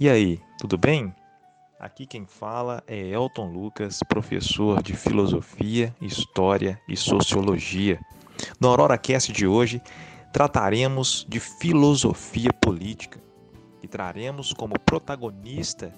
E 0.00 0.08
aí, 0.08 0.40
tudo 0.56 0.78
bem? 0.78 1.14
Aqui 1.78 2.06
quem 2.06 2.24
fala 2.24 2.82
é 2.86 3.10
Elton 3.10 3.52
Lucas, 3.52 4.00
professor 4.08 4.82
de 4.82 4.94
Filosofia, 4.94 5.94
História 6.00 6.80
e 6.88 6.96
Sociologia. 6.96 8.00
No 8.58 8.68
Aurora 8.68 8.96
Cast 8.96 9.30
de 9.30 9.46
hoje, 9.46 9.82
trataremos 10.32 11.26
de 11.28 11.38
filosofia 11.38 12.50
política 12.50 13.20
e 13.82 13.86
traremos 13.86 14.54
como 14.54 14.80
protagonista 14.80 15.92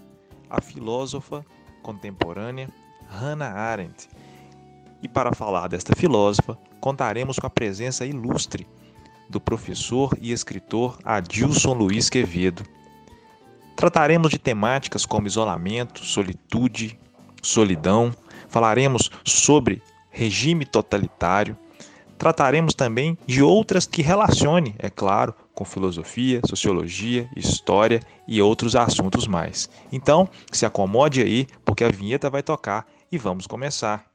a 0.51 0.61
filósofa 0.61 1.47
contemporânea 1.81 2.69
Hannah 3.09 3.53
Arendt. 3.53 4.09
E 5.01 5.07
para 5.09 5.33
falar 5.33 5.69
desta 5.69 5.95
filósofa, 5.95 6.59
contaremos 6.81 7.39
com 7.39 7.47
a 7.47 7.51
presença 7.51 8.05
ilustre 8.05 8.67
do 9.31 9.41
professor 9.41 10.19
e 10.21 10.33
escritor 10.33 10.99
Adilson 11.05 11.75
Luiz 11.75 12.11
Quevedo. 12.11 12.65
Trataremos 13.83 14.31
de 14.31 14.39
temáticas 14.39 15.05
como 15.05 15.27
isolamento, 15.27 16.05
solitude, 16.05 16.97
solidão, 17.43 18.15
falaremos 18.49 19.11
sobre 19.25 19.83
regime 20.09 20.65
totalitário, 20.65 21.59
trataremos 22.17 22.75
também 22.75 23.19
de 23.27 23.43
outras 23.43 23.85
que 23.85 24.01
relacione, 24.01 24.77
é 24.79 24.89
claro, 24.89 25.35
com 25.53 25.65
filosofia, 25.65 26.41
sociologia, 26.49 27.29
história 27.37 27.99
e 28.29 28.41
outros 28.41 28.77
assuntos 28.77 29.27
mais. 29.27 29.69
Então, 29.91 30.29
se 30.53 30.65
acomode 30.65 31.21
aí, 31.21 31.49
porque 31.65 31.83
a 31.83 31.91
vinheta 31.91 32.31
vai 32.31 32.45
tocar 32.45 32.87
e 33.11 33.19
vamos 33.19 33.49
começar. 33.49 34.07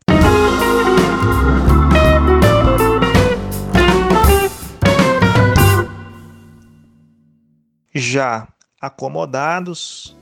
Já 7.93 8.47
acomodados, 8.79 10.15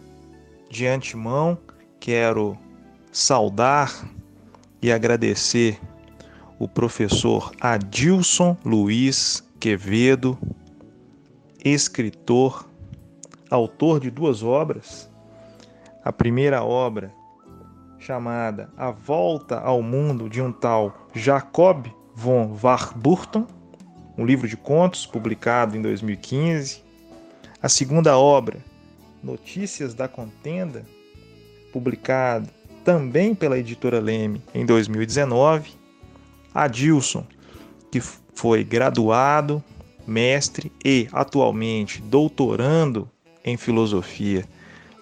de 0.69 0.87
antemão, 0.87 1.57
quero 1.99 2.57
saudar 3.11 3.91
e 4.81 4.91
agradecer 4.91 5.79
o 6.57 6.67
professor 6.67 7.51
Adilson 7.59 8.57
Luiz 8.63 9.43
Quevedo, 9.59 10.37
escritor, 11.63 12.69
autor 13.49 13.99
de 13.99 14.09
duas 14.09 14.41
obras. 14.41 15.09
A 16.03 16.13
primeira 16.13 16.63
obra, 16.63 17.11
chamada 17.99 18.69
A 18.77 18.91
Volta 18.91 19.59
ao 19.59 19.81
Mundo 19.81 20.29
de 20.29 20.41
um 20.41 20.51
tal 20.51 21.09
Jacob 21.13 21.87
von 22.13 22.57
Warburton, 22.61 23.47
um 24.17 24.25
livro 24.25 24.47
de 24.47 24.55
contos 24.55 25.05
publicado 25.05 25.75
em 25.75 25.81
2015. 25.81 26.84
A 27.61 27.69
segunda 27.69 28.17
obra, 28.17 28.57
Notícias 29.23 29.93
da 29.93 30.07
Contenda, 30.07 30.85
publicada 31.71 32.47
também 32.83 33.33
pela 33.33 33.57
editora 33.57 33.99
Leme 33.99 34.41
em 34.53 34.65
2019. 34.65 35.71
Adilson, 36.53 37.25
que 37.91 37.99
foi 38.33 38.63
graduado, 38.63 39.63
mestre 40.07 40.71
e 40.83 41.07
atualmente 41.11 42.01
doutorando 42.01 43.09
em 43.43 43.57
filosofia 43.57 44.45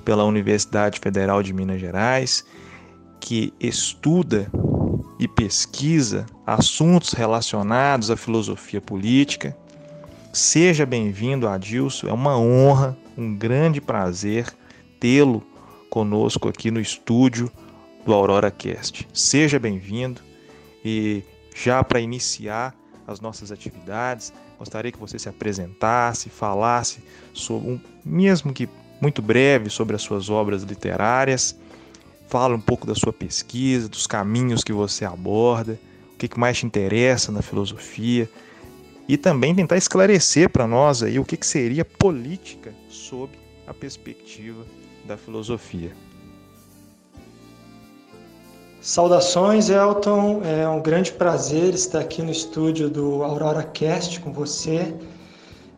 pela 0.06 0.24
Universidade 0.24 1.00
Federal 1.00 1.44
de 1.44 1.54
Minas 1.54 1.80
Gerais, 1.80 2.46
que 3.20 3.54
estuda 3.60 4.52
e 5.20 5.28
pesquisa 5.28 6.26
assuntos 6.46 7.14
relacionados 7.14 8.12
à 8.12 8.18
filosofia 8.18 8.82
política. 8.82 9.56
Seja 10.34 10.84
bem-vindo, 10.84 11.48
Adilson. 11.48 12.08
É 12.08 12.12
uma 12.12 12.36
honra, 12.36 12.98
um 13.16 13.36
grande 13.36 13.80
prazer 13.80 14.52
tê-lo 15.00 15.44
conosco 15.92 16.50
aqui 16.50 16.72
no 16.72 16.82
estúdio 16.82 17.52
do 18.04 18.12
Aurora 18.12 18.50
Cast. 18.50 19.08
Seja 19.14 19.60
bem-vindo 19.60 20.22
e 20.84 21.22
já 21.56 21.84
para 21.84 22.00
iniciar 22.00 22.76
as 23.06 23.22
nossas 23.22 23.52
atividades, 23.52 24.34
gostaria 24.58 24.92
que 24.92 24.98
você 24.98 25.20
se 25.20 25.30
apresentasse, 25.30 26.32
falasse 26.32 27.04
sobre 27.32 27.70
um, 27.70 27.80
mesmo 28.04 28.52
que 28.52 28.68
muito 29.00 29.22
breve 29.22 29.70
sobre 29.70 29.96
as 29.96 30.02
suas 30.02 30.32
obras 30.32 30.64
literárias, 30.64 31.56
fala 32.28 32.56
um 32.56 32.62
pouco 32.62 32.88
da 32.88 32.96
sua 32.96 33.14
pesquisa, 33.14 33.88
dos 33.88 34.08
caminhos 34.08 34.64
que 34.64 34.74
você 34.74 35.06
aborda, 35.06 35.80
o 36.12 36.18
que 36.18 36.40
mais 36.40 36.58
te 36.58 36.66
interessa 36.66 37.32
na 37.32 37.44
filosofia 37.44 38.28
e 39.08 39.18
também 39.18 39.54
tentar 39.54 39.78
esclarecer 39.78 40.50
para 40.50 40.68
nós 40.68 41.04
aí 41.04 41.20
o 41.20 41.26
que 41.26 41.38
seria 41.46 41.84
política 41.84 42.74
sob 42.90 43.32
a 43.68 43.74
perspectiva 43.74 44.66
da 45.06 45.18
filosofia. 45.18 45.92
Saudações, 48.82 49.70
Elton. 49.70 50.42
É 50.44 50.68
um 50.68 50.82
grande 50.82 51.12
prazer 51.14 51.74
estar 51.74 52.00
aqui 52.00 52.22
no 52.22 52.32
estúdio 52.32 52.90
do 52.90 53.24
Aurora 53.24 53.64
Cast 53.64 54.20
com 54.20 54.34
você. 54.34 54.94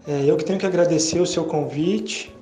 É, 0.07 0.23
eu 0.25 0.35
que 0.37 0.43
tenho 0.43 0.57
que 0.57 0.65
agradecer 0.65 1.19
o 1.19 1.25
seu 1.25 1.45
convite. 1.45 2.35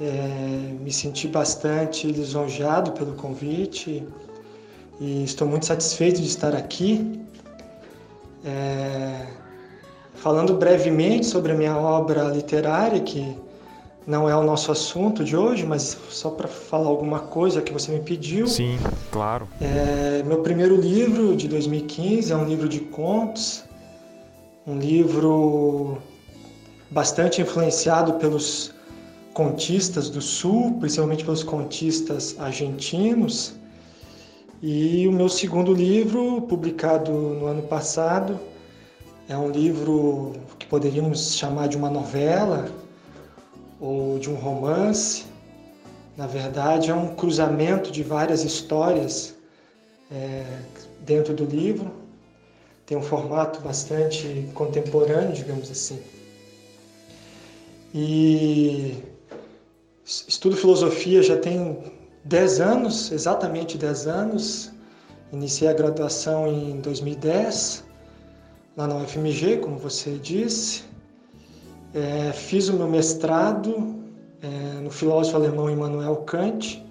É, 0.00 0.76
me 0.80 0.92
senti 0.92 1.28
bastante 1.28 2.06
lisonjeado 2.06 2.92
pelo 2.92 3.14
convite 3.14 4.06
e 5.00 5.24
estou 5.24 5.46
muito 5.46 5.66
satisfeito 5.66 6.20
de 6.20 6.28
estar 6.28 6.54
aqui. 6.54 7.20
É, 8.44 9.26
falando 10.14 10.54
brevemente 10.54 11.26
sobre 11.26 11.52
a 11.52 11.54
minha 11.54 11.76
obra 11.76 12.24
literária, 12.24 13.00
que 13.00 13.36
não 14.06 14.28
é 14.28 14.36
o 14.36 14.42
nosso 14.42 14.70
assunto 14.70 15.24
de 15.24 15.36
hoje, 15.36 15.64
mas 15.64 15.96
só 16.10 16.30
para 16.30 16.46
falar 16.46 16.88
alguma 16.88 17.20
coisa 17.20 17.62
que 17.62 17.72
você 17.72 17.90
me 17.92 18.00
pediu. 18.00 18.46
Sim, 18.46 18.78
claro. 19.10 19.48
É, 19.60 20.22
meu 20.24 20.40
primeiro 20.40 20.76
livro 20.76 21.34
de 21.34 21.48
2015 21.48 22.32
é 22.32 22.36
um 22.36 22.44
livro 22.44 22.68
de 22.68 22.80
contos, 22.80 23.64
um 24.66 24.78
livro 24.78 25.98
bastante 26.90 27.40
influenciado 27.40 28.14
pelos 28.14 28.74
contistas 29.32 30.08
do 30.08 30.20
Sul, 30.20 30.76
principalmente 30.78 31.24
pelos 31.24 31.42
contistas 31.42 32.36
argentinos. 32.38 33.54
E 34.62 35.06
o 35.08 35.12
meu 35.12 35.28
segundo 35.28 35.74
livro, 35.74 36.42
publicado 36.42 37.10
no 37.10 37.46
ano 37.46 37.62
passado, 37.62 38.38
é 39.28 39.36
um 39.36 39.50
livro 39.50 40.32
que 40.58 40.66
poderíamos 40.66 41.34
chamar 41.34 41.68
de 41.68 41.76
uma 41.76 41.90
novela 41.90 42.68
ou 43.80 44.18
de 44.18 44.30
um 44.30 44.34
romance. 44.34 45.24
Na 46.16 46.26
verdade, 46.26 46.90
é 46.90 46.94
um 46.94 47.14
cruzamento 47.14 47.90
de 47.90 48.02
várias 48.02 48.44
histórias 48.44 49.34
é, 50.10 50.44
dentro 51.00 51.34
do 51.34 51.44
livro. 51.44 51.90
Tem 52.86 52.96
um 52.96 53.02
formato 53.02 53.60
bastante 53.60 54.48
contemporâneo, 54.54 55.32
digamos 55.32 55.70
assim. 55.70 55.98
E 57.94 59.02
estudo 60.04 60.56
filosofia 60.56 61.22
já 61.22 61.38
tem 61.38 61.92
10 62.24 62.60
anos, 62.60 63.10
exatamente 63.10 63.78
10 63.78 64.06
anos. 64.06 64.72
Iniciei 65.32 65.70
a 65.70 65.72
graduação 65.72 66.46
em 66.46 66.80
2010, 66.80 67.84
lá 68.76 68.86
na 68.86 68.96
UFMG, 68.96 69.58
como 69.58 69.78
você 69.78 70.18
disse. 70.18 70.84
É, 71.92 72.32
fiz 72.32 72.68
o 72.68 72.74
meu 72.74 72.88
mestrado 72.88 73.94
é, 74.42 74.80
no 74.80 74.90
filósofo 74.90 75.36
alemão 75.36 75.70
Immanuel 75.70 76.16
Kant 76.16 76.84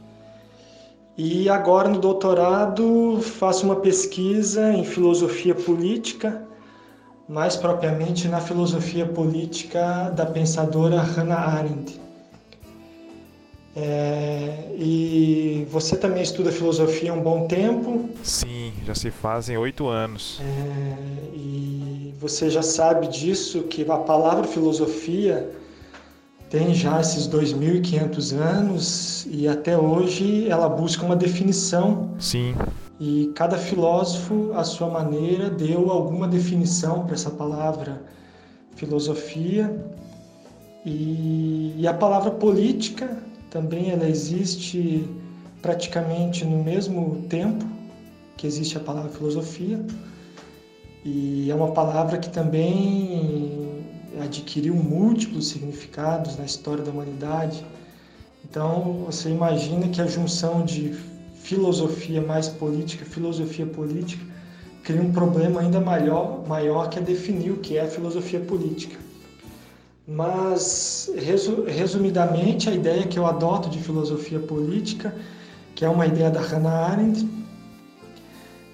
e 1.17 1.49
agora 1.49 1.89
no 1.89 1.99
doutorado 1.99 3.19
faço 3.21 3.65
uma 3.65 3.75
pesquisa 3.75 4.71
em 4.71 4.83
filosofia 4.83 5.53
política, 5.53 6.41
mais 7.27 7.55
propriamente 7.55 8.27
na 8.27 8.39
filosofia 8.39 9.05
política 9.05 10.09
da 10.15 10.25
pensadora 10.25 11.01
Hannah 11.01 11.35
Arendt. 11.35 12.01
É, 13.75 14.71
e 14.77 15.67
você 15.69 15.97
também 15.97 16.21
estuda 16.21 16.51
filosofia 16.51 17.11
há 17.11 17.15
um 17.15 17.21
bom 17.21 17.47
tempo? 17.47 18.09
Sim, 18.21 18.71
já 18.85 18.93
se 18.93 19.09
fazem 19.09 19.57
oito 19.57 19.87
anos. 19.87 20.39
É, 20.41 21.35
e 21.35 22.13
você 22.19 22.49
já 22.49 22.61
sabe 22.61 23.07
disso, 23.07 23.63
que 23.63 23.89
a 23.89 23.97
palavra 23.97 24.43
filosofia 24.43 25.49
tem 26.49 26.75
já 26.75 27.01
esses 27.01 27.27
2.500 27.27 28.37
anos 28.37 29.27
e 29.27 29.47
até 29.47 29.75
hoje 29.75 30.47
ela 30.47 30.69
busca 30.69 31.03
uma 31.03 31.15
definição. 31.15 32.11
Sim. 32.19 32.53
E 32.99 33.31
cada 33.33 33.57
filósofo, 33.57 34.51
à 34.53 34.63
sua 34.63 34.87
maneira, 34.87 35.49
deu 35.49 35.89
alguma 35.89 36.27
definição 36.27 37.05
para 37.05 37.15
essa 37.15 37.31
palavra 37.31 38.03
filosofia. 38.75 39.83
E, 40.85 41.73
e 41.75 41.87
a 41.87 41.93
palavra 41.93 42.29
política 42.29 43.17
também 43.53 43.91
ela 43.91 44.09
existe 44.09 45.07
praticamente 45.61 46.43
no 46.43 46.63
mesmo 46.63 47.23
tempo 47.29 47.63
que 48.35 48.47
existe 48.47 48.75
a 48.77 48.79
palavra 48.79 49.11
filosofia 49.11 49.79
e 51.05 51.51
é 51.51 51.53
uma 51.53 51.71
palavra 51.71 52.17
que 52.17 52.29
também 52.31 53.83
adquiriu 54.19 54.73
múltiplos 54.73 55.49
significados 55.49 56.35
na 56.35 56.45
história 56.45 56.83
da 56.83 56.89
humanidade. 56.89 57.63
Então, 58.43 59.03
você 59.05 59.29
imagina 59.29 59.87
que 59.87 60.01
a 60.01 60.07
junção 60.07 60.65
de 60.65 60.95
filosofia 61.35 62.21
mais 62.21 62.47
política, 62.47 63.05
filosofia 63.05 63.67
política, 63.67 64.25
cria 64.83 65.01
um 65.01 65.11
problema 65.11 65.61
ainda 65.61 65.79
maior, 65.79 66.43
maior 66.47 66.89
que 66.89 66.97
é 66.97 67.01
definir 67.03 67.51
o 67.51 67.57
que 67.57 67.77
é 67.77 67.87
filosofia 67.87 68.39
política. 68.39 69.02
Mas, 70.07 71.09
resumidamente, 71.67 72.69
a 72.69 72.73
ideia 72.73 73.07
que 73.07 73.17
eu 73.17 73.25
adoto 73.25 73.69
de 73.69 73.79
filosofia 73.79 74.39
política, 74.39 75.15
que 75.75 75.85
é 75.85 75.89
uma 75.89 76.05
ideia 76.05 76.29
da 76.29 76.41
Hannah 76.41 76.87
Arendt, 76.87 77.27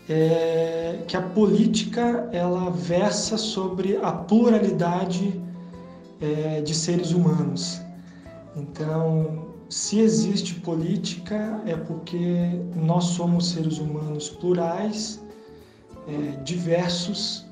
é 0.09 1.03
que 1.07 1.15
a 1.15 1.21
política 1.21 2.27
ela 2.31 2.71
versa 2.71 3.37
sobre 3.37 3.97
a 3.97 4.11
pluralidade 4.11 5.39
é, 6.19 6.61
de 6.61 6.73
seres 6.73 7.11
humanos. 7.11 7.79
Então, 8.55 9.49
se 9.69 9.99
existe 9.99 10.55
política, 10.55 11.61
é 11.67 11.75
porque 11.75 12.59
nós 12.75 13.03
somos 13.05 13.49
seres 13.49 13.77
humanos 13.77 14.29
plurais, 14.29 15.21
é, 16.07 16.41
diversos, 16.43 17.45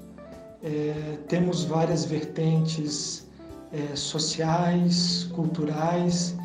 é, 0.64 1.20
temos 1.28 1.64
várias 1.64 2.06
vertentes 2.06 3.27
é, 3.72 3.96
sociais, 3.96 5.30
culturais, 5.34 6.36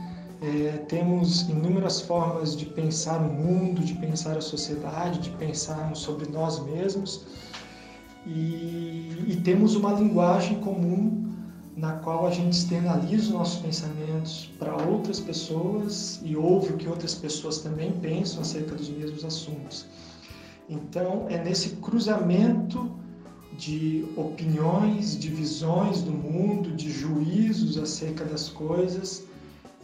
é, 0.43 0.79
temos 0.89 1.43
inúmeras 1.49 2.01
formas 2.01 2.57
de 2.57 2.67
pensar 2.67 3.21
o 3.21 3.33
mundo, 3.33 3.81
de 3.81 3.95
pensar 3.95 4.37
a 4.37 4.41
sociedade, 4.41 5.21
de 5.21 5.31
pensar 5.31 5.95
sobre 5.95 6.29
nós 6.31 6.59
mesmos 6.65 7.25
e, 8.27 9.25
e 9.29 9.41
temos 9.45 9.77
uma 9.77 9.93
linguagem 9.93 10.59
comum 10.61 11.23
na 11.77 11.93
qual 11.95 12.27
a 12.27 12.31
gente 12.31 12.53
externaliza 12.53 13.25
os 13.25 13.31
nossos 13.31 13.61
pensamentos 13.61 14.51
para 14.59 14.77
outras 14.85 15.19
pessoas 15.21 16.21
e 16.25 16.37
ouve 16.37 16.73
o 16.73 16.77
que 16.77 16.89
outras 16.89 17.15
pessoas 17.15 17.59
também 17.59 17.93
pensam 17.93 18.43
acerca 18.43 18.75
dos 18.75 18.91
mesmos 18.91 19.25
assuntos. 19.25 19.87
Então, 20.69 21.27
é 21.29 21.43
nesse 21.43 21.71
cruzamento 21.77 22.91
de 23.59 24.05
opiniões, 24.17 25.19
de 25.19 25.29
visões 25.29 26.01
do 26.03 26.13
mundo, 26.13 26.71
de 26.73 26.91
juízos 26.91 27.77
acerca 27.79 28.25
das 28.25 28.49
coisas, 28.49 29.25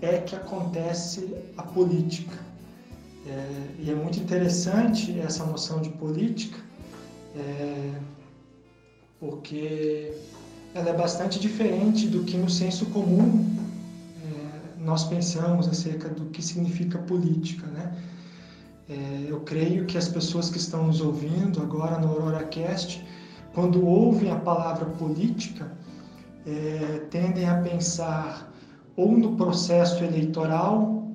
é 0.01 0.19
que 0.19 0.35
acontece 0.35 1.35
a 1.57 1.63
política. 1.63 2.39
É, 3.27 3.67
e 3.81 3.91
é 3.91 3.95
muito 3.95 4.19
interessante 4.19 5.19
essa 5.21 5.45
noção 5.45 5.81
de 5.81 5.91
política, 5.91 6.59
é, 7.37 7.93
porque 9.21 10.13
ela 10.75 10.91
é 10.91 10.93
bastante 10.93 11.39
diferente 11.39 12.07
do 12.07 12.25
que 12.25 12.37
no 12.37 12.49
senso 12.49 12.87
comum 12.87 13.57
é, 14.25 14.83
nós 14.83 15.05
pensamos 15.05 15.69
acerca 15.69 16.09
do 16.09 16.27
que 16.27 16.43
significa 16.43 16.99
política, 16.99 17.67
né? 17.67 17.97
É, 18.89 19.27
eu 19.29 19.41
creio 19.41 19.85
que 19.85 19.99
as 19.99 20.09
pessoas 20.09 20.49
que 20.49 20.57
estão 20.57 20.87
nos 20.87 21.03
ouvindo 21.03 21.61
agora 21.61 21.99
no 21.99 22.09
AuroraCast, 22.09 23.05
quando 23.59 23.85
ouvem 23.85 24.31
a 24.31 24.37
palavra 24.37 24.87
política, 24.87 25.73
é, 26.47 27.01
tendem 27.11 27.49
a 27.49 27.61
pensar 27.61 28.53
ou 28.95 29.11
no 29.19 29.35
processo 29.35 30.05
eleitoral, 30.05 31.09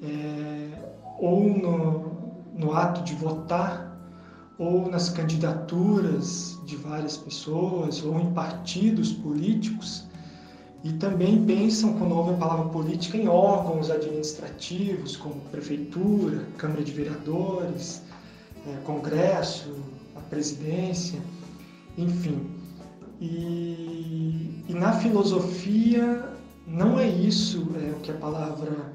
é, 0.00 0.88
ou 1.18 1.48
no, 1.48 2.12
no 2.54 2.72
ato 2.76 3.02
de 3.02 3.12
votar, 3.16 3.90
ou 4.56 4.88
nas 4.88 5.08
candidaturas 5.08 6.60
de 6.64 6.76
várias 6.76 7.16
pessoas, 7.16 8.04
ou 8.04 8.20
em 8.20 8.32
partidos 8.34 9.12
políticos, 9.12 10.06
e 10.84 10.92
também 10.92 11.44
pensam, 11.44 11.94
quando 11.94 12.14
ouvem 12.14 12.36
a 12.36 12.38
palavra 12.38 12.68
política, 12.68 13.16
em 13.16 13.26
órgãos 13.26 13.90
administrativos, 13.90 15.16
como 15.16 15.34
prefeitura, 15.50 16.46
Câmara 16.56 16.84
de 16.84 16.92
Vereadores, 16.92 18.00
é, 18.64 18.76
Congresso, 18.84 19.74
a 20.14 20.20
presidência, 20.20 21.20
enfim. 21.96 22.50
E, 23.20 24.64
e 24.68 24.74
na 24.74 24.92
filosofia 24.92 26.30
não 26.66 26.98
é 26.98 27.08
isso 27.08 27.68
é, 27.76 27.90
o 27.90 28.00
que 28.00 28.10
a 28.10 28.14
palavra 28.14 28.92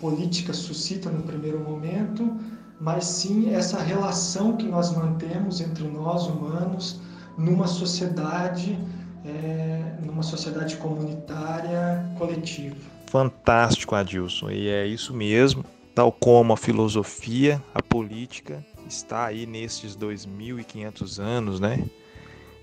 política 0.00 0.52
suscita 0.52 1.10
no 1.10 1.22
primeiro 1.22 1.60
momento, 1.60 2.36
mas 2.80 3.04
sim 3.04 3.54
essa 3.54 3.80
relação 3.80 4.56
que 4.56 4.66
nós 4.66 4.96
mantemos 4.96 5.60
entre 5.60 5.84
nós 5.84 6.26
humanos 6.26 7.00
numa 7.36 7.66
sociedade, 7.66 8.78
é, 9.24 9.96
numa 10.04 10.22
sociedade 10.22 10.76
comunitária 10.76 12.04
coletiva. 12.18 12.76
Fantástico, 13.06 13.94
Adilson, 13.94 14.50
e 14.50 14.68
é 14.68 14.86
isso 14.86 15.14
mesmo. 15.14 15.64
Tal 15.94 16.10
como 16.10 16.54
a 16.54 16.56
filosofia, 16.56 17.62
a 17.74 17.82
política 17.82 18.64
está 18.88 19.26
aí 19.26 19.46
nesses 19.46 19.96
2.500 19.96 21.18
anos, 21.20 21.60
né? 21.60 21.84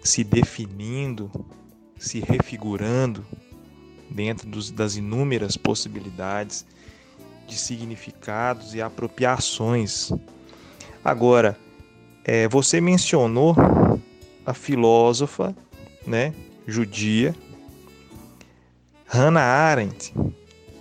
Se 0.02 0.24
definindo, 0.24 1.30
se 1.98 2.20
refigurando 2.20 3.26
dentro 4.10 4.48
dos, 4.50 4.72
das 4.72 4.96
inúmeras 4.96 5.56
possibilidades 5.56 6.66
de 7.48 7.58
significados 7.58 8.74
e 8.74 8.82
apropriações. 8.82 10.12
Agora, 11.04 11.58
é, 12.24 12.48
você 12.48 12.80
mencionou 12.80 13.56
a 14.46 14.54
filósofa, 14.54 15.56
né, 16.06 16.34
judia, 16.68 17.36
Hannah 19.06 19.42
Arendt. 19.42 20.14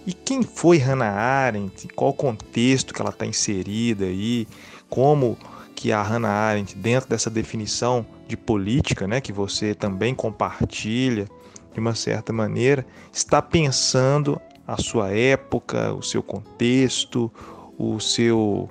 E 0.06 0.12
quem 0.12 0.42
foi 0.42 0.78
Hannah 0.78 1.12
Arendt? 1.12 1.88
Qual 1.88 2.10
o 2.10 2.14
contexto 2.14 2.92
que 2.92 3.00
ela 3.00 3.10
está 3.10 3.24
inserida 3.26 4.04
aí? 4.04 4.46
Como 4.88 5.38
que 5.74 5.92
a 5.92 6.02
Hannah 6.02 6.28
Arendt, 6.28 6.76
dentro 6.76 7.08
dessa 7.08 7.30
definição 7.30 8.04
de 8.28 8.36
política, 8.36 9.08
né, 9.08 9.20
que 9.20 9.32
você 9.32 9.74
também 9.74 10.14
compartilha 10.14 11.26
de 11.72 11.80
uma 11.80 11.94
certa 11.94 12.32
maneira, 12.32 12.86
está 13.12 13.40
pensando 13.40 14.40
a 14.66 14.76
sua 14.76 15.10
época, 15.10 15.94
o 15.94 16.02
seu 16.02 16.22
contexto, 16.22 17.32
o 17.78 17.98
seu 17.98 18.68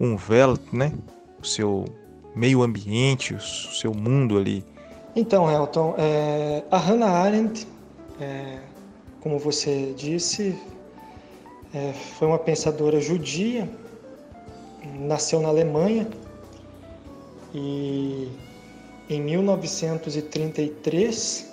umvelt, 0.00 0.60
né? 0.72 0.92
O 1.40 1.46
seu 1.46 1.84
meio 2.34 2.62
ambiente, 2.62 3.34
o 3.34 3.40
seu 3.40 3.94
mundo 3.94 4.36
ali. 4.36 4.64
Então, 5.14 5.48
Elton, 5.48 5.94
é, 5.96 6.64
a 6.70 6.78
Hannah 6.78 7.10
Arendt, 7.10 7.68
é, 8.20 8.58
como 9.20 9.38
você 9.38 9.94
disse, 9.96 10.58
é, 11.72 11.92
foi 11.92 12.26
uma 12.26 12.38
pensadora 12.38 13.00
judia, 13.00 13.68
nasceu 14.98 15.40
na 15.40 15.48
Alemanha 15.48 16.08
e 17.54 18.28
em 19.08 19.20
1933 19.20 21.52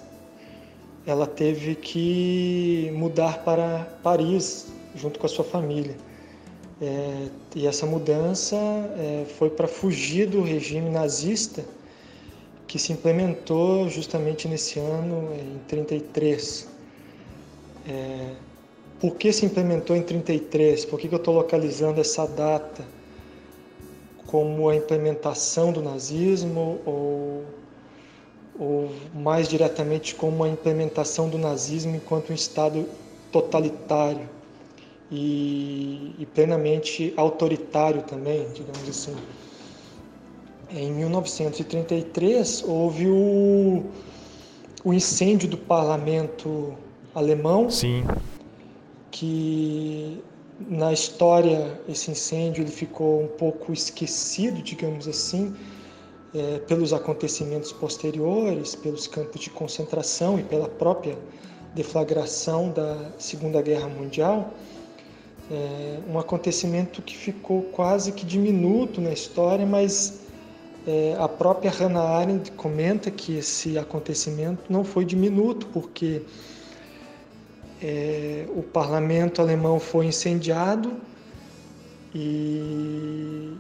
ela 1.06 1.28
teve 1.28 1.76
que 1.76 2.92
mudar 2.94 3.44
para 3.44 3.98
Paris 4.04 4.68
junto 4.96 5.20
com 5.20 5.26
a 5.26 5.30
sua 5.30 5.44
família. 5.44 5.96
É, 6.82 7.28
e 7.56 7.68
essa 7.68 7.86
mudança 7.86 8.56
é, 8.56 9.26
foi 9.38 9.50
para 9.50 9.68
fugir 9.68 10.28
do 10.28 10.42
regime 10.42 10.90
nazista 10.90 11.66
que 12.68 12.80
se 12.80 12.94
implementou 12.94 13.90
justamente 13.90 14.48
nesse 14.48 14.80
ano, 14.80 15.30
em 15.34 15.60
33. 15.68 16.70
É, 17.88 18.30
por 19.00 19.16
que 19.16 19.34
se 19.34 19.46
implementou 19.46 19.96
em 19.96 20.02
33? 20.02 20.86
Por 20.86 21.00
que, 21.00 21.08
que 21.08 21.14
eu 21.14 21.18
estou 21.18 21.36
localizando 21.36 22.00
essa 22.00 22.26
data 22.26 22.84
como 24.32 24.70
a 24.70 24.76
implementação 24.76 25.74
do 25.74 25.82
nazismo 25.82 26.80
ou 26.86 27.44
ou 28.58 28.92
mais 29.14 29.48
diretamente 29.48 30.14
como 30.14 30.44
a 30.44 30.50
implementação 30.50 31.28
do 31.28 31.38
nazismo 31.38 31.96
enquanto 31.96 32.32
um 32.32 32.36
Estado 32.36 32.86
totalitário 33.32 34.30
e, 35.12 36.16
e 36.20 36.26
plenamente 36.28 37.12
autoritário 37.18 38.04
também, 38.04 38.48
digamos 38.54 38.88
assim. 38.88 39.16
Em 40.70 40.92
1933 40.92 42.64
houve 42.68 43.08
o, 43.08 43.84
o 44.84 44.94
incêndio 44.94 45.50
do 45.50 45.58
parlamento 45.58 46.76
alemão. 47.16 47.70
Sim. 47.70 48.04
Que 49.10 50.22
na 50.70 50.92
história 50.92 51.80
esse 51.88 52.12
incêndio 52.12 52.64
ele 52.64 52.72
ficou 52.72 53.24
um 53.24 53.28
pouco 53.28 53.72
esquecido, 53.74 54.62
digamos 54.62 55.08
assim, 55.08 55.56
é, 56.34 56.60
pelos 56.60 56.94
acontecimentos 56.94 57.72
posteriores, 57.72 58.76
pelos 58.76 59.08
campos 59.08 59.42
de 59.42 59.50
concentração 59.50 60.40
e 60.40 60.44
pela 60.44 60.68
própria 60.68 61.18
deflagração 61.74 62.70
da 62.72 63.12
Segunda 63.18 63.62
Guerra 63.62 63.88
Mundial, 63.88 64.54
é, 65.50 66.00
um 66.10 66.18
acontecimento 66.18 67.02
que 67.02 67.16
ficou 67.16 67.64
quase 67.64 68.12
que 68.12 68.26
diminuto 68.26 69.02
na 69.02 69.12
história, 69.12 69.66
mas 69.66 70.22
é, 70.88 71.16
a 71.20 71.28
própria 71.28 71.70
Hannah 71.70 72.02
Arendt 72.02 72.52
comenta 72.54 73.12
que 73.12 73.38
esse 73.38 73.78
acontecimento 73.78 74.64
não 74.70 74.84
foi 74.84 75.06
diminuto, 75.06 75.68
porque 75.68 76.22
é, 77.82 78.46
o 78.56 78.62
parlamento 78.62 79.42
alemão 79.42 79.80
foi 79.80 80.06
incendiado 80.06 80.94
e 82.14 83.54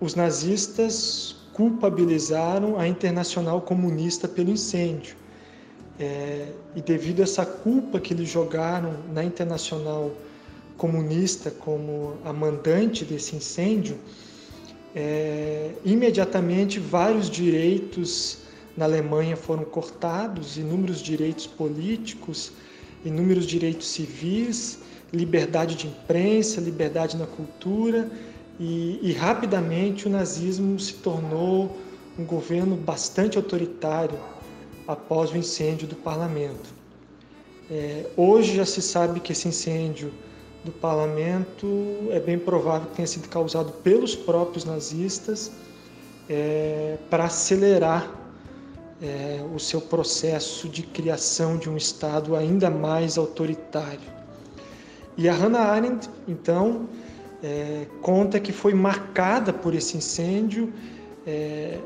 os 0.00 0.14
nazistas 0.14 1.36
culpabilizaram 1.52 2.78
a 2.78 2.86
Internacional 2.86 3.60
Comunista 3.60 4.26
pelo 4.28 4.50
incêndio. 4.50 5.16
É, 5.98 6.48
e 6.74 6.80
devido 6.80 7.20
a 7.20 7.22
essa 7.22 7.46
culpa 7.46 8.00
que 8.00 8.12
eles 8.12 8.28
jogaram 8.28 8.94
na 9.12 9.22
Internacional 9.22 10.10
Comunista 10.76 11.50
como 11.50 12.14
a 12.24 12.32
mandante 12.32 13.04
desse 13.04 13.36
incêndio, 13.36 13.96
é, 14.94 15.70
imediatamente 15.84 16.80
vários 16.80 17.30
direitos 17.30 18.41
na 18.76 18.84
Alemanha 18.84 19.36
foram 19.36 19.64
cortados, 19.64 20.56
inúmeros 20.56 21.00
direitos 21.00 21.46
políticos, 21.46 22.52
inúmeros 23.04 23.46
direitos 23.46 23.88
civis, 23.88 24.78
liberdade 25.12 25.74
de 25.74 25.86
imprensa, 25.86 26.60
liberdade 26.60 27.16
na 27.16 27.26
cultura, 27.26 28.10
e, 28.58 28.98
e 29.02 29.12
rapidamente 29.12 30.06
o 30.06 30.10
nazismo 30.10 30.78
se 30.78 30.94
tornou 30.94 31.76
um 32.18 32.24
governo 32.24 32.76
bastante 32.76 33.36
autoritário 33.36 34.18
após 34.86 35.30
o 35.32 35.36
incêndio 35.36 35.86
do 35.86 35.96
parlamento. 35.96 36.72
É, 37.70 38.06
hoje 38.16 38.56
já 38.56 38.66
se 38.66 38.82
sabe 38.82 39.20
que 39.20 39.32
esse 39.32 39.48
incêndio 39.48 40.12
do 40.64 40.70
parlamento 40.70 41.66
é 42.10 42.20
bem 42.20 42.38
provável 42.38 42.88
que 42.88 42.96
tenha 42.96 43.08
sido 43.08 43.28
causado 43.28 43.72
pelos 43.82 44.14
próprios 44.14 44.64
nazistas 44.64 45.50
é, 46.28 46.98
para 47.10 47.24
acelerar 47.24 48.21
é, 49.02 49.44
o 49.54 49.58
seu 49.58 49.80
processo 49.80 50.68
de 50.68 50.82
criação 50.82 51.56
de 51.56 51.68
um 51.68 51.76
Estado 51.76 52.36
ainda 52.36 52.70
mais 52.70 53.18
autoritário. 53.18 54.00
E 55.16 55.28
a 55.28 55.34
Hannah 55.34 55.64
Arendt, 55.64 56.08
então, 56.28 56.88
é, 57.42 57.86
conta 58.00 58.38
que 58.38 58.52
foi 58.52 58.72
marcada 58.72 59.52
por 59.52 59.74
esse 59.74 59.96
incêndio. 59.96 60.72
É, 61.26 61.78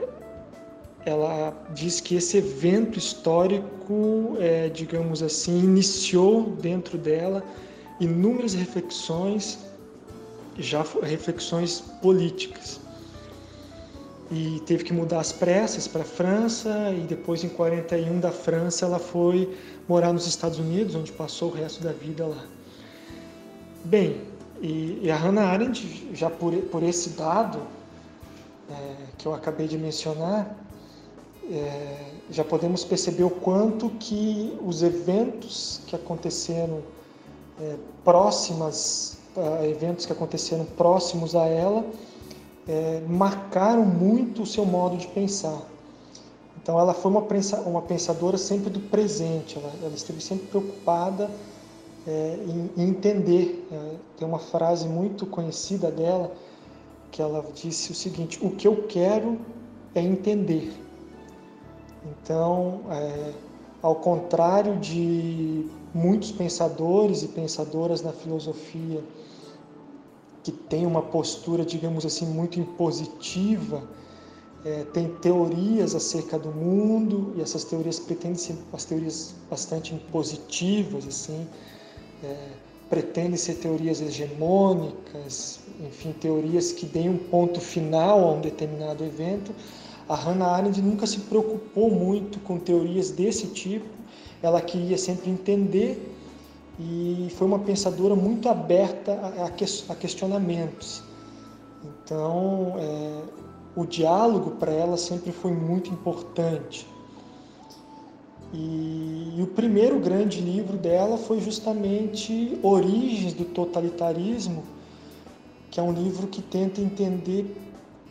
ela 1.06 1.54
diz 1.74 2.00
que 2.00 2.16
esse 2.16 2.36
evento 2.36 2.98
histórico, 2.98 4.36
é, 4.38 4.68
digamos 4.68 5.22
assim, 5.22 5.58
iniciou 5.58 6.50
dentro 6.60 6.98
dela 6.98 7.42
inúmeras 7.98 8.54
reflexões, 8.54 9.58
já 10.58 10.84
reflexões 11.02 11.80
políticas. 12.02 12.80
E 14.30 14.60
teve 14.66 14.82
que 14.82 14.92
mudar 14.92 15.20
as 15.20 15.30
pressas 15.30 15.86
para 15.86 16.02
a 16.02 16.04
França 16.04 16.92
e 16.92 17.02
depois 17.02 17.44
em 17.44 17.48
41 17.48 18.18
da 18.18 18.32
França 18.32 18.84
ela 18.84 18.98
foi 18.98 19.56
morar 19.88 20.12
nos 20.12 20.26
Estados 20.26 20.58
Unidos, 20.58 20.96
onde 20.96 21.12
passou 21.12 21.50
o 21.50 21.54
resto 21.54 21.82
da 21.82 21.92
vida 21.92 22.26
lá. 22.26 22.44
Bem, 23.84 24.20
e, 24.60 24.98
e 25.02 25.10
a 25.10 25.16
Hannah 25.16 25.46
Arendt, 25.46 26.10
já 26.12 26.28
por, 26.28 26.52
por 26.54 26.82
esse 26.82 27.10
dado 27.10 27.60
é, 28.68 28.94
que 29.16 29.26
eu 29.26 29.34
acabei 29.34 29.68
de 29.68 29.78
mencionar, 29.78 30.56
é, 31.48 32.06
já 32.30 32.42
podemos 32.42 32.84
perceber 32.84 33.22
o 33.22 33.30
quanto 33.30 33.90
que 33.90 34.58
os 34.60 34.82
eventos 34.82 35.80
que 35.86 35.94
aconteceram 35.94 36.82
é, 37.60 37.76
próximas, 38.04 39.18
eventos 39.68 40.06
que 40.06 40.12
aconteceram 40.12 40.64
próximos 40.64 41.36
a 41.36 41.46
ela, 41.46 41.84
é, 42.68 43.02
marcaram 43.08 43.84
muito 43.84 44.42
o 44.42 44.46
seu 44.46 44.64
modo 44.64 44.96
de 44.96 45.06
pensar. 45.08 45.60
Então 46.60 46.78
ela 46.80 46.92
foi 46.92 47.10
uma, 47.10 47.22
pensa, 47.22 47.60
uma 47.60 47.82
pensadora 47.82 48.36
sempre 48.36 48.70
do 48.70 48.80
presente, 48.80 49.56
ela, 49.56 49.72
ela 49.82 49.94
esteve 49.94 50.20
sempre 50.20 50.46
preocupada 50.48 51.30
é, 52.06 52.38
em, 52.44 52.82
em, 52.82 52.88
entender. 52.88 53.68
É, 53.70 53.94
tem 54.18 54.26
uma 54.26 54.38
frase 54.38 54.88
muito 54.88 55.26
conhecida 55.26 55.90
dela 55.90 56.32
que 57.12 57.22
ela 57.22 57.44
disse 57.54 57.92
o 57.92 57.94
seguinte: 57.94 58.38
O 58.44 58.50
que 58.50 58.66
eu 58.66 58.84
quero 58.88 59.38
é 59.94 60.00
entender. 60.00 60.72
Então, 62.04 62.80
é, 62.90 63.32
ao 63.80 63.94
contrário 63.94 64.76
de 64.76 65.66
muitos 65.94 66.32
pensadores 66.32 67.22
e 67.22 67.28
pensadoras 67.28 68.02
na 68.02 68.12
filosofia 68.12 69.02
que 70.46 70.52
têm 70.52 70.86
uma 70.86 71.02
postura, 71.02 71.64
digamos 71.64 72.06
assim, 72.06 72.24
muito 72.24 72.60
impositiva, 72.60 73.82
é, 74.64 74.84
tem 74.92 75.08
teorias 75.08 75.92
acerca 75.92 76.38
do 76.38 76.52
mundo 76.52 77.34
e 77.36 77.40
essas 77.40 77.64
teorias 77.64 77.98
pretendem 77.98 78.36
ser 78.36 78.54
as 78.72 78.84
teorias 78.84 79.34
bastante 79.50 79.92
impositivas, 79.92 81.04
assim, 81.04 81.48
é, 82.22 82.36
pretendem 82.88 83.36
ser 83.36 83.54
teorias 83.54 84.00
hegemônicas, 84.00 85.58
enfim, 85.80 86.12
teorias 86.12 86.70
que 86.70 86.86
deem 86.86 87.08
um 87.08 87.18
ponto 87.18 87.60
final 87.60 88.20
a 88.28 88.32
um 88.34 88.40
determinado 88.40 89.04
evento. 89.04 89.52
A 90.08 90.14
Hannah 90.14 90.46
Arendt 90.46 90.80
nunca 90.80 91.08
se 91.08 91.18
preocupou 91.22 91.90
muito 91.90 92.38
com 92.38 92.56
teorias 92.56 93.10
desse 93.10 93.48
tipo, 93.48 93.88
ela 94.40 94.60
queria 94.60 94.96
sempre 94.96 95.28
entender 95.28 96.15
e 96.78 97.28
foi 97.36 97.46
uma 97.46 97.58
pensadora 97.58 98.14
muito 98.14 98.48
aberta 98.48 99.12
a, 99.88 99.94
questionamentos. 99.94 101.02
Então, 101.84 102.74
é, 102.78 103.22
o 103.74 103.86
diálogo 103.86 104.52
para 104.52 104.72
ela 104.72 104.96
sempre 104.96 105.32
foi 105.32 105.52
muito 105.52 105.90
importante. 105.90 106.86
E, 108.52 109.34
e, 109.36 109.42
o 109.42 109.46
primeiro 109.48 109.98
grande 109.98 110.40
livro 110.40 110.76
dela 110.76 111.16
foi 111.16 111.40
justamente 111.40 112.58
Origens 112.62 113.32
do 113.32 113.44
Totalitarismo, 113.44 114.62
que 115.70 115.80
é 115.80 115.82
um 115.82 115.92
livro 115.92 116.26
que 116.26 116.40
tenta 116.40 116.80
entender 116.80 117.56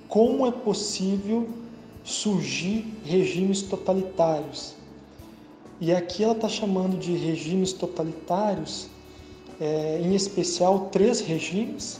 como 0.07 0.45
é 0.45 0.51
possível 0.51 1.47
surgir 2.03 2.85
regimes 3.03 3.61
totalitários. 3.61 4.75
E 5.79 5.93
aqui 5.93 6.23
ela 6.23 6.33
está 6.33 6.47
chamando 6.47 6.97
de 6.97 7.15
regimes 7.15 7.73
totalitários, 7.73 8.87
é, 9.59 9.99
em 10.01 10.15
especial 10.15 10.89
três 10.89 11.19
regimes 11.19 11.99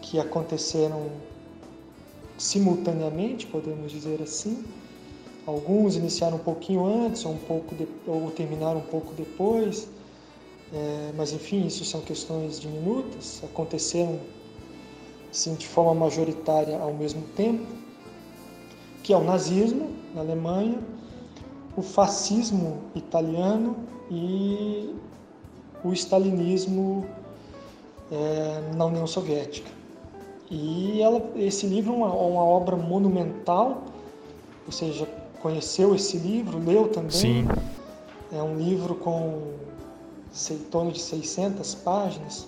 que 0.00 0.18
aconteceram 0.18 1.10
simultaneamente, 2.38 3.46
podemos 3.46 3.92
dizer 3.92 4.22
assim. 4.22 4.64
Alguns 5.46 5.96
iniciaram 5.96 6.36
um 6.36 6.40
pouquinho 6.40 6.86
antes, 6.86 7.24
ou, 7.24 7.32
um 7.32 7.38
pouco 7.38 7.74
de, 7.74 7.86
ou 8.06 8.30
terminaram 8.30 8.78
um 8.78 8.86
pouco 8.86 9.12
depois, 9.14 9.88
é, 10.72 11.12
mas 11.16 11.32
enfim, 11.32 11.66
isso 11.66 11.84
são 11.84 12.00
questões 12.00 12.58
diminutas, 12.58 13.42
aconteceram 13.44 14.18
sim, 15.30 15.54
de 15.54 15.68
forma 15.68 15.94
majoritária 15.94 16.78
ao 16.78 16.94
mesmo 16.94 17.22
tempo, 17.36 17.66
que 19.02 19.12
é 19.12 19.16
o 19.16 19.22
nazismo 19.22 19.90
na 20.14 20.22
Alemanha, 20.22 20.78
o 21.76 21.82
fascismo 21.82 22.78
italiano 22.94 23.76
e 24.10 24.94
o 25.84 25.92
stalinismo 25.92 27.06
é, 28.10 28.72
na 28.74 28.86
União 28.86 29.06
Soviética. 29.06 29.70
E 30.50 31.02
ela, 31.02 31.22
esse 31.36 31.66
livro 31.66 31.92
é 31.92 31.96
uma, 31.96 32.14
uma 32.14 32.44
obra 32.44 32.76
monumental, 32.76 33.82
ou 34.64 34.72
seja, 34.72 35.06
conheceu 35.42 35.94
esse 35.94 36.16
livro, 36.16 36.58
leu 36.58 36.88
também. 36.88 37.10
Sim. 37.10 37.48
É 38.32 38.42
um 38.42 38.56
livro 38.56 38.94
com 38.94 39.54
em 40.50 40.58
torno 40.70 40.92
de 40.92 41.00
600 41.00 41.74
páginas, 41.76 42.46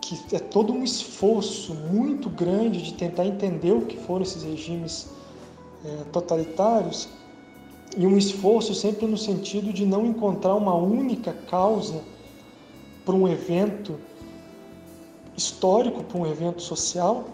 que 0.00 0.34
é 0.34 0.38
todo 0.38 0.72
um 0.72 0.82
esforço 0.82 1.74
muito 1.74 2.28
grande 2.28 2.82
de 2.82 2.94
tentar 2.94 3.24
entender 3.24 3.72
o 3.72 3.82
que 3.82 3.96
foram 3.96 4.22
esses 4.22 4.42
regimes 4.42 5.08
é, 5.84 6.04
totalitários 6.10 7.08
e 7.96 8.06
um 8.06 8.18
esforço 8.18 8.74
sempre 8.74 9.06
no 9.06 9.16
sentido 9.16 9.72
de 9.72 9.86
não 9.86 10.04
encontrar 10.04 10.54
uma 10.54 10.74
única 10.74 11.32
causa 11.48 12.02
para 13.04 13.14
um 13.14 13.26
evento 13.26 13.96
histórico, 15.36 16.04
para 16.04 16.18
um 16.18 16.26
evento 16.26 16.60
social, 16.62 17.24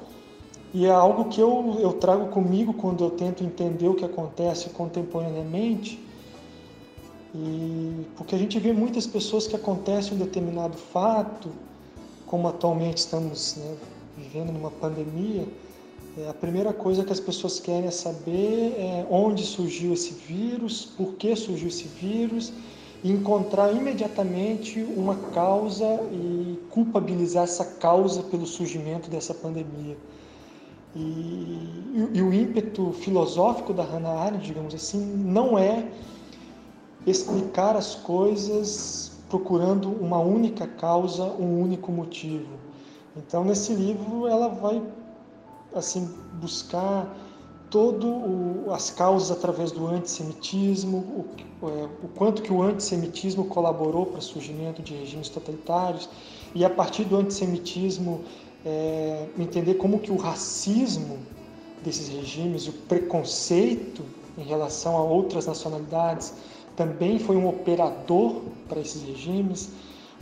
e 0.75 0.87
é 0.87 0.91
algo 0.91 1.27
que 1.27 1.41
eu, 1.41 1.79
eu 1.81 1.93
trago 1.95 2.29
comigo 2.29 2.73
quando 2.75 3.05
eu 3.05 3.11
tento 3.11 3.45
entender 3.45 3.89
o 3.89 3.95
que 3.95 4.05
acontece 4.05 4.71
contemporaneamente. 4.71 6.03
E 7.35 8.07
porque 8.17 8.35
a 8.35 8.39
gente 8.39 8.59
vê 8.59 8.73
muitas 8.73 9.07
pessoas 9.07 9.47
que 9.47 9.57
acontece 9.57 10.15
um 10.15 10.17
determinado 10.17 10.77
fato, 10.77 11.51
como 12.27 12.49
atualmente 12.49 12.99
estamos 12.99 13.57
né, 13.57 13.77
vivendo 14.17 14.53
numa 14.53 14.71
pandemia, 14.71 15.47
a 16.29 16.35
primeira 16.35 16.73
coisa 16.75 17.05
que 17.05 17.13
as 17.13 17.21
pessoas 17.21 17.59
querem 17.59 17.87
é 17.87 17.91
saber 17.91 18.75
é 18.77 19.07
onde 19.11 19.45
surgiu 19.45 19.95
esse 19.95 20.13
vírus, 20.13 20.85
por 20.85 21.15
que 21.15 21.35
surgiu 21.35 21.69
esse 21.69 21.89
vírus, 21.89 22.53
e 23.03 23.11
encontrar 23.11 23.73
imediatamente 23.73 24.81
uma 24.97 25.17
causa 25.33 25.87
e 26.13 26.59
culpabilizar 26.71 27.45
essa 27.45 27.65
causa 27.65 28.23
pelo 28.25 28.47
surgimento 28.47 29.09
dessa 29.09 29.33
pandemia. 29.33 29.97
E, 30.95 31.01
e, 31.01 32.09
e, 32.13 32.23
o 32.23 32.33
ímpeto 32.33 32.93
filosófico 32.93 33.73
da 33.73 33.83
Hannah 33.83 34.11
Arendt, 34.11 34.45
digamos 34.45 34.75
assim, 34.75 35.01
não 35.01 35.57
é 35.57 35.89
explicar 37.07 37.75
as 37.75 37.95
coisas 37.95 39.13
procurando 39.31 39.89
uma 39.89 40.19
única 40.19 40.67
causa, 40.67 41.25
um 41.25 41.63
único 41.63 41.91
motivo. 41.91 42.59
Então, 43.17 43.43
nesse 43.43 43.73
livro, 43.73 44.27
ela 44.27 44.49
vai 44.49 44.83
assim 45.75 46.09
buscar 46.41 47.15
todo 47.71 48.71
as 48.71 48.91
causas 48.91 49.31
através 49.31 49.73
do 49.73 49.87
antissemitismo, 49.87 50.99
o, 51.63 51.69
é, 51.69 51.89
o 52.05 52.09
quanto 52.09 52.43
que 52.43 52.53
o 52.53 52.63
antissemitismo 52.63 53.47
colaborou 53.47 54.05
para 54.05 54.19
o 54.19 54.23
surgimento 54.23 54.83
de 54.83 54.95
regimes 54.95 55.31
totalitários 55.31 56.09
e 56.55 56.65
a 56.67 56.71
partir 56.71 57.05
do 57.05 57.17
antissemitismo 57.17 58.25
é, 58.65 59.27
entender 59.39 59.75
como 59.75 59.99
que 60.01 60.13
o 60.13 60.17
racismo 60.17 61.19
desses 61.83 62.09
regimes, 62.09 62.69
o 62.69 62.73
preconceito 62.73 64.05
em 64.37 64.45
relação 64.45 64.97
a 64.97 65.03
outras 65.03 65.47
nacionalidades 65.47 66.35
também 66.77 67.19
foi 67.19 67.37
um 67.37 67.49
operador 67.49 68.43
para 68.69 68.81
esses 68.81 69.03
regimes, 69.03 69.71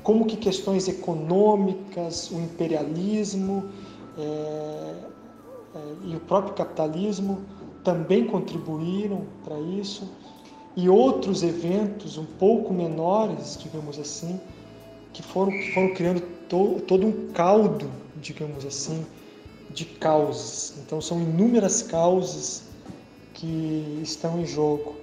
como 0.03 0.25
que 0.25 0.37
questões 0.37 0.89
econômicas, 0.89 2.31
o 2.31 2.37
imperialismo, 2.37 3.69
é, 4.19 4.95
e 6.05 6.17
o 6.17 6.21
próprio 6.21 6.55
capitalismo 6.55 7.41
também 7.85 8.27
contribuíram 8.27 9.25
para 9.45 9.59
isso, 9.59 10.09
e 10.77 10.89
outros 10.89 11.43
eventos 11.43 12.17
um 12.17 12.25
pouco 12.25 12.73
menores, 12.73 13.59
digamos 13.61 13.99
assim, 13.99 14.41
que 15.13 15.23
foram, 15.23 15.51
que 15.51 15.73
foram 15.73 15.95
criando 15.95 16.21
to, 16.49 16.81
todo 16.87 17.07
um 17.07 17.33
caldo, 17.33 17.91
digamos 18.17 18.65
assim, 18.65 19.05
de 19.71 19.85
causas. 19.85 20.75
Então 20.79 21.01
são 21.01 21.21
inúmeras 21.21 21.83
causas 21.83 22.63
que 23.35 23.99
estão 24.03 24.41
em 24.41 24.47
jogo. 24.47 24.97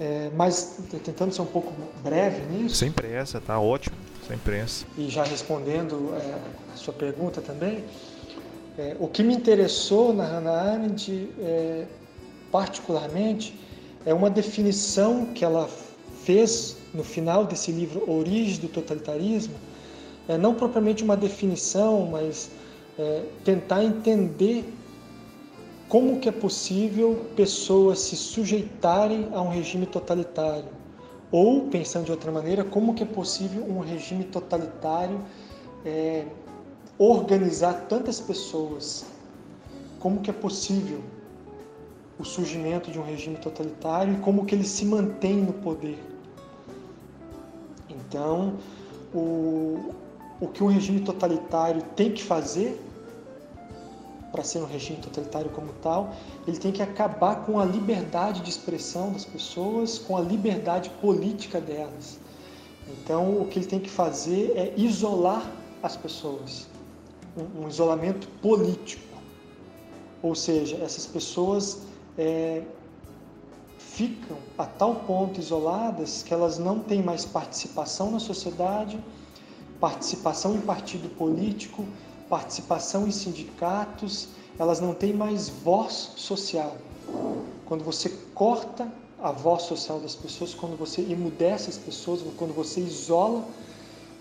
É, 0.00 0.30
mas 0.36 0.78
tentando 1.04 1.34
ser 1.34 1.42
um 1.42 1.46
pouco 1.46 1.72
breve 2.04 2.40
nisso. 2.52 2.76
Sem 2.76 2.92
pressa, 2.92 3.40
tá 3.40 3.58
ótimo, 3.58 3.96
sem 4.28 4.38
pressa. 4.38 4.86
E 4.96 5.08
já 5.08 5.24
respondendo 5.24 6.14
é, 6.14 6.38
a 6.72 6.76
sua 6.76 6.94
pergunta 6.94 7.40
também, 7.40 7.84
é, 8.78 8.96
o 9.00 9.08
que 9.08 9.24
me 9.24 9.34
interessou 9.34 10.14
na 10.14 10.24
Hannah 10.24 10.72
Arendt, 10.72 11.30
é, 11.40 11.84
particularmente, 12.52 13.58
é 14.06 14.14
uma 14.14 14.30
definição 14.30 15.26
que 15.26 15.44
ela 15.44 15.68
fez 16.22 16.76
no 16.94 17.02
final 17.02 17.44
desse 17.44 17.72
livro 17.72 18.08
Origem 18.08 18.60
do 18.60 18.68
Totalitarismo, 18.68 19.54
é, 20.28 20.38
não 20.38 20.54
propriamente 20.54 21.02
uma 21.02 21.16
definição, 21.16 22.06
mas 22.06 22.50
é, 22.98 23.24
tentar 23.44 23.82
entender 23.82 24.64
como 25.88 26.20
que 26.20 26.28
é 26.28 26.32
possível 26.32 27.26
pessoas 27.34 27.98
se 27.98 28.14
sujeitarem 28.14 29.28
a 29.32 29.40
um 29.40 29.48
regime 29.48 29.86
totalitário 29.86 30.68
ou 31.32 31.68
pensando 31.68 32.04
de 32.04 32.10
outra 32.10 32.30
maneira 32.30 32.62
como 32.62 32.94
que 32.94 33.02
é 33.02 33.06
possível 33.06 33.64
um 33.64 33.80
regime 33.80 34.24
totalitário 34.24 35.20
é, 35.84 36.26
organizar 36.98 37.86
tantas 37.88 38.20
pessoas, 38.20 39.06
como 40.00 40.20
que 40.20 40.30
é 40.30 40.32
possível 40.32 41.00
o 42.18 42.24
surgimento 42.24 42.90
de 42.90 42.98
um 42.98 43.04
regime 43.04 43.36
totalitário 43.36 44.14
e 44.14 44.16
como 44.18 44.44
que 44.44 44.54
ele 44.54 44.64
se 44.64 44.84
mantém 44.84 45.36
no 45.36 45.52
poder. 45.52 45.98
Então, 47.88 48.54
o, 49.14 49.94
o 50.40 50.48
que 50.48 50.64
um 50.64 50.66
regime 50.66 51.00
totalitário 51.00 51.82
tem 51.94 52.12
que 52.12 52.22
fazer 52.22 52.80
para 54.32 54.42
ser 54.44 54.58
um 54.58 54.66
regime 54.66 54.98
totalitário 55.00 55.50
como 55.50 55.72
tal, 55.82 56.14
ele 56.46 56.58
tem 56.58 56.70
que 56.70 56.82
acabar 56.82 57.46
com 57.46 57.58
a 57.58 57.64
liberdade 57.64 58.42
de 58.42 58.50
expressão 58.50 59.12
das 59.12 59.24
pessoas, 59.24 59.98
com 59.98 60.16
a 60.16 60.20
liberdade 60.20 60.90
política 61.00 61.60
delas. 61.60 62.18
Então, 62.88 63.40
o 63.40 63.46
que 63.46 63.58
ele 63.58 63.66
tem 63.66 63.80
que 63.80 63.88
fazer 63.88 64.52
é 64.54 64.74
isolar 64.76 65.50
as 65.82 65.96
pessoas 65.96 66.66
um, 67.42 67.68
isolamento 67.68 68.28
político. 68.42 69.16
Ou 70.22 70.34
seja, 70.34 70.76
essas 70.76 71.06
pessoas 71.06 71.78
é, 72.16 72.62
ficam 73.78 74.36
a 74.56 74.64
tal 74.64 74.96
ponto 74.96 75.38
isoladas 75.38 76.22
que 76.22 76.34
elas 76.34 76.58
não 76.58 76.80
têm 76.80 77.02
mais 77.02 77.24
participação 77.24 78.10
na 78.10 78.18
sociedade, 78.18 78.98
participação 79.80 80.56
em 80.56 80.60
partido 80.60 81.08
político, 81.16 81.84
participação 82.28 83.06
em 83.06 83.12
sindicatos, 83.12 84.28
elas 84.58 84.80
não 84.80 84.92
têm 84.92 85.12
mais 85.12 85.48
voz 85.48 86.12
social. 86.16 86.76
Quando 87.64 87.84
você 87.84 88.08
corta 88.34 88.90
a 89.20 89.30
voz 89.30 89.62
social 89.62 90.00
das 90.00 90.14
pessoas, 90.14 90.54
quando 90.54 90.76
você 90.76 91.02
emudece 91.02 91.70
as 91.70 91.78
pessoas, 91.78 92.20
quando 92.36 92.54
você 92.54 92.80
isola, 92.80 93.44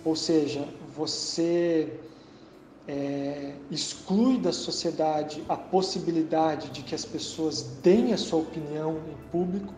ou 0.06 0.16
seja, 0.16 0.68
você 0.96 2.00
é, 2.88 3.54
exclui 3.70 4.38
da 4.38 4.54
sociedade 4.54 5.44
a 5.50 5.58
possibilidade 5.58 6.70
de 6.70 6.82
que 6.84 6.96
as 6.96 7.04
pessoas 7.04 7.64
deem 7.84 8.14
a 8.14 8.18
sua 8.18 8.40
opinião 8.40 9.02
em 9.10 9.30
público, 9.32 9.74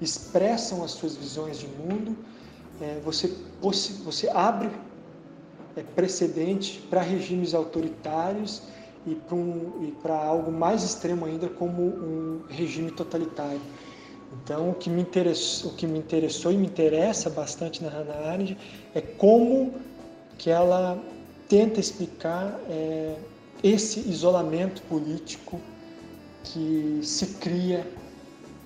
expressam 0.00 0.82
as 0.82 0.92
suas 0.92 1.16
visões 1.16 1.58
de 1.58 1.66
mundo, 1.66 2.16
é, 2.80 3.00
você, 3.04 3.32
você 4.02 4.28
abre 4.30 4.70
é, 5.76 5.82
precedente 5.82 6.80
para 6.88 7.02
regimes 7.02 7.54
autoritários 7.54 8.62
e 9.06 9.14
para 9.14 9.34
um, 9.34 9.92
algo 10.10 10.50
mais 10.50 10.82
extremo 10.82 11.26
ainda 11.26 11.48
como 11.48 11.82
um 11.82 12.42
regime 12.48 12.90
totalitário. 12.90 13.60
Então, 14.42 14.70
o 14.70 14.74
que 14.74 14.88
me 14.90 15.02
interessou, 15.02 15.70
o 15.70 15.74
que 15.74 15.86
me 15.86 15.98
interessou 15.98 16.50
e 16.50 16.56
me 16.56 16.66
interessa 16.66 17.28
bastante 17.30 17.84
na 17.84 17.90
Hannah 17.90 18.30
Arendt 18.30 18.56
é 18.94 19.00
como 19.00 19.74
que 20.38 20.50
ela 20.50 21.00
tenta 21.54 21.78
explicar 21.78 22.58
é, 22.68 23.16
esse 23.62 24.00
isolamento 24.00 24.82
político 24.88 25.60
que 26.42 26.98
se 27.00 27.36
cria 27.36 27.88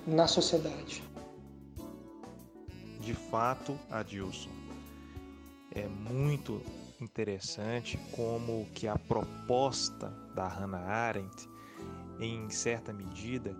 na 0.07 0.25
sociedade. 0.25 1.03
De 2.99 3.13
fato, 3.13 3.77
Adilson, 3.91 4.49
é 5.71 5.87
muito 5.87 6.63
interessante 6.99 7.99
como 8.11 8.65
que 8.73 8.87
a 8.87 8.97
proposta 8.97 10.09
da 10.33 10.47
Hannah 10.47 10.79
Arendt, 10.79 11.47
em 12.19 12.49
certa 12.49 12.91
medida, 12.91 13.55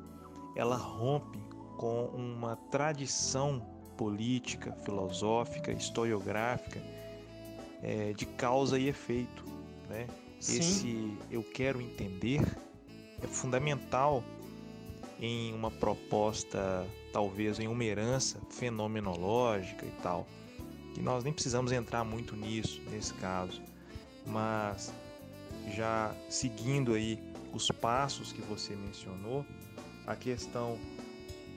ela 0.55 0.75
rompe 0.75 1.37
com 1.77 2.05
uma 2.05 2.55
tradição 2.71 3.59
política, 3.95 4.71
filosófica, 4.83 5.71
historiográfica 5.71 6.81
é, 7.81 8.13
de 8.13 8.25
causa 8.25 8.77
e 8.77 8.87
efeito. 8.87 9.43
Né? 9.89 10.07
Esse 10.39 11.17
eu 11.29 11.43
quero 11.43 11.81
entender 11.81 12.41
é 13.21 13.27
fundamental 13.27 14.23
em 15.19 15.53
uma 15.53 15.69
proposta, 15.69 16.87
talvez 17.11 17.59
em 17.59 17.67
uma 17.67 17.83
herança 17.83 18.39
fenomenológica 18.49 19.85
e 19.85 19.91
tal, 20.01 20.25
que 20.93 21.01
nós 21.01 21.23
nem 21.23 21.33
precisamos 21.33 21.71
entrar 21.71 22.05
muito 22.05 22.35
nisso 22.35 22.81
nesse 22.89 23.13
caso, 23.15 23.61
mas 24.25 24.93
já 25.75 26.15
seguindo 26.29 26.93
aí 26.93 27.19
os 27.53 27.69
passos 27.69 28.31
que 28.31 28.41
você 28.41 28.75
mencionou, 28.75 29.45
a 30.07 30.15
questão 30.15 30.77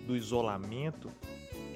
do 0.07 0.17
isolamento 0.17 1.09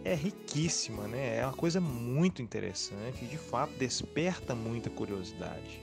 é 0.07 0.14
riquíssima, 0.14 1.09
né? 1.09 1.38
É 1.38 1.45
uma 1.45 1.53
coisa 1.53 1.81
muito 1.81 2.40
interessante 2.40 3.25
e 3.25 3.29
de 3.29 3.37
fato 3.37 3.73
desperta 3.73 4.55
muita 4.55 4.88
curiosidade. 4.88 5.83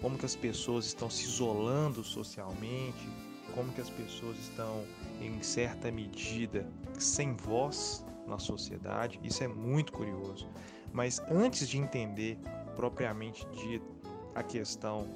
Como 0.00 0.16
que 0.16 0.24
as 0.24 0.36
pessoas 0.36 0.86
estão 0.86 1.10
se 1.10 1.24
isolando 1.24 2.04
socialmente, 2.04 3.08
como 3.54 3.72
que 3.72 3.80
as 3.80 3.90
pessoas 3.90 4.38
estão 4.38 4.84
em 5.20 5.42
certa 5.42 5.90
medida 5.90 6.66
sem 6.98 7.34
voz 7.34 8.04
na 8.26 8.38
sociedade. 8.38 9.18
Isso 9.24 9.42
é 9.42 9.48
muito 9.48 9.92
curioso. 9.92 10.48
Mas 10.92 11.20
antes 11.30 11.68
de 11.68 11.78
entender 11.78 12.38
propriamente 12.76 13.44
dito 13.48 13.92
a 14.34 14.42
questão 14.42 15.06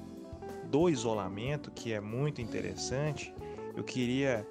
do 0.69 0.89
isolamento, 0.89 1.71
que 1.71 1.93
é 1.93 2.01
muito 2.01 2.41
interessante, 2.41 3.33
eu 3.75 3.83
queria 3.83 4.45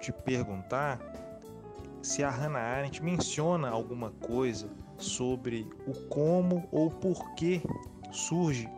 te 0.00 0.12
perguntar 0.12 0.98
se 2.02 2.22
a 2.22 2.30
Hannah 2.30 2.60
Arendt 2.60 3.02
menciona 3.02 3.68
alguma 3.68 4.10
coisa 4.10 4.68
sobre 4.96 5.66
o 5.86 5.92
como 6.08 6.66
ou 6.70 6.90
porquê 6.90 7.60
surge 8.10 8.68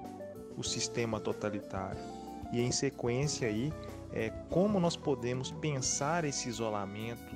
o 0.56 0.62
sistema 0.62 1.20
totalitário. 1.20 1.98
E 2.52 2.60
em 2.60 2.70
sequência 2.70 3.48
aí, 3.48 3.72
é, 4.12 4.30
como 4.50 4.78
nós 4.78 4.96
podemos 4.96 5.50
pensar 5.50 6.24
esse 6.24 6.48
isolamento? 6.48 7.34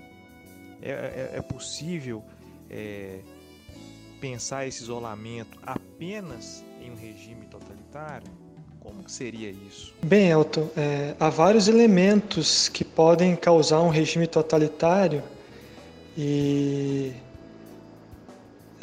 É, 0.83 0.91
é, 0.91 1.31
é 1.39 1.43
possível 1.43 2.23
é, 2.69 3.21
pensar 4.21 4.67
esse 4.67 4.83
isolamento 4.83 5.59
apenas 5.63 6.65
em 6.81 6.91
um 6.91 6.97
regime 6.97 7.47
totalitário? 7.47 8.31
Como 8.81 9.09
seria 9.09 9.51
isso? 9.51 9.95
Bem, 10.05 10.31
Elton, 10.31 10.69
é, 10.77 11.17
há 11.19 11.29
vários 11.29 11.67
elementos 11.67 12.69
que 12.69 12.85
podem 12.85 13.35
causar 13.35 13.81
um 13.81 13.89
regime 13.89 14.27
totalitário 14.27 15.23
E 16.17 17.13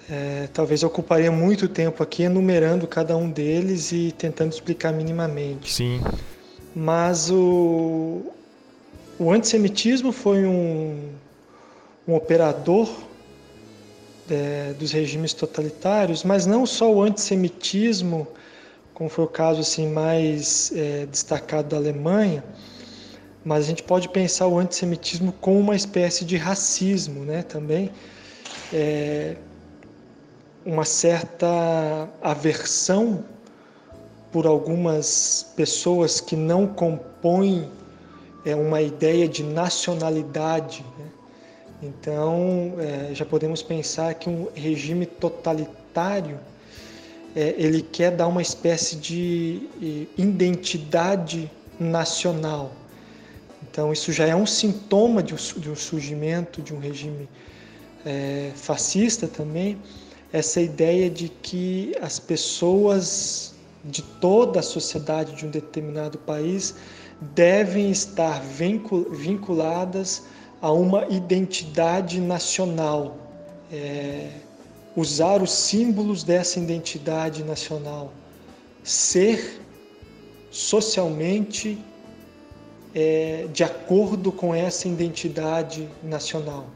é, 0.09 0.47
talvez 0.53 0.83
eu 0.83 0.89
ocuparia 0.89 1.31
muito 1.31 1.67
tempo 1.67 2.03
aqui 2.03 2.23
enumerando 2.23 2.85
cada 2.87 3.15
um 3.15 3.29
deles 3.29 3.91
e 3.91 4.13
tentando 4.15 4.51
explicar 4.51 4.93
minimamente. 4.93 5.71
Sim. 5.71 6.01
Mas 6.75 7.31
o, 7.31 8.21
o 9.17 9.31
antissemitismo 9.31 10.11
foi 10.11 10.45
um, 10.45 11.09
um 12.07 12.15
operador 12.15 12.89
é, 14.29 14.73
dos 14.77 14.91
regimes 14.91 15.33
totalitários, 15.33 16.23
mas 16.23 16.45
não 16.45 16.65
só 16.65 16.91
o 16.91 17.01
antissemitismo, 17.01 18.27
como 18.93 19.09
foi 19.09 19.25
o 19.25 19.27
caso 19.27 19.61
assim 19.61 19.87
mais 19.87 20.71
é, 20.75 21.05
destacado 21.05 21.69
da 21.69 21.77
Alemanha, 21.77 22.43
mas 23.45 23.65
a 23.65 23.67
gente 23.67 23.83
pode 23.83 24.07
pensar 24.09 24.47
o 24.47 24.57
antissemitismo 24.57 25.33
como 25.41 25.59
uma 25.59 25.75
espécie 25.75 26.23
de 26.23 26.37
racismo, 26.37 27.25
né? 27.25 27.43
Também 27.43 27.91
é, 28.71 29.35
uma 30.65 30.85
certa 30.85 32.07
aversão 32.21 33.23
por 34.31 34.47
algumas 34.47 35.51
pessoas 35.55 36.19
que 36.19 36.35
não 36.35 36.65
compõem 36.65 37.69
é, 38.45 38.55
uma 38.55 38.81
ideia 38.81 39.27
de 39.27 39.43
nacionalidade. 39.43 40.83
Né? 40.97 41.05
Então, 41.83 42.73
é, 42.79 43.13
já 43.13 43.25
podemos 43.25 43.61
pensar 43.61 44.13
que 44.15 44.29
um 44.29 44.47
regime 44.55 45.05
totalitário 45.05 46.39
é, 47.35 47.53
ele 47.57 47.81
quer 47.81 48.11
dar 48.11 48.27
uma 48.27 48.41
espécie 48.41 48.95
de 48.95 49.69
identidade 50.17 51.51
nacional. 51.79 52.71
Então, 53.69 53.93
isso 53.93 54.11
já 54.11 54.25
é 54.27 54.35
um 54.35 54.45
sintoma 54.45 55.23
de 55.23 55.33
um, 55.33 55.75
surgimento 55.75 56.61
de 56.61 56.73
um 56.73 56.79
regime 56.79 57.29
é, 58.05 58.51
fascista 58.55 59.27
também, 59.27 59.79
essa 60.31 60.59
ideia 60.59 61.09
de 61.09 61.29
que 61.29 61.95
as 62.01 62.19
pessoas 62.19 63.53
de 63.85 64.01
toda 64.01 64.59
a 64.59 64.63
sociedade 64.63 65.35
de 65.35 65.45
um 65.45 65.49
determinado 65.49 66.17
país 66.17 66.75
devem 67.35 67.91
estar 67.91 68.41
vinculadas 68.41 70.23
a 70.61 70.71
uma 70.71 71.05
identidade 71.07 72.19
nacional, 72.19 73.17
é, 73.71 74.29
usar 74.95 75.41
os 75.41 75.51
símbolos 75.51 76.23
dessa 76.23 76.59
identidade 76.59 77.43
nacional, 77.43 78.11
ser 78.83 79.61
socialmente 80.51 81.77
é, 82.93 83.47
de 83.51 83.63
acordo 83.63 84.31
com 84.31 84.53
essa 84.53 84.87
identidade 84.87 85.87
nacional, 86.03 86.67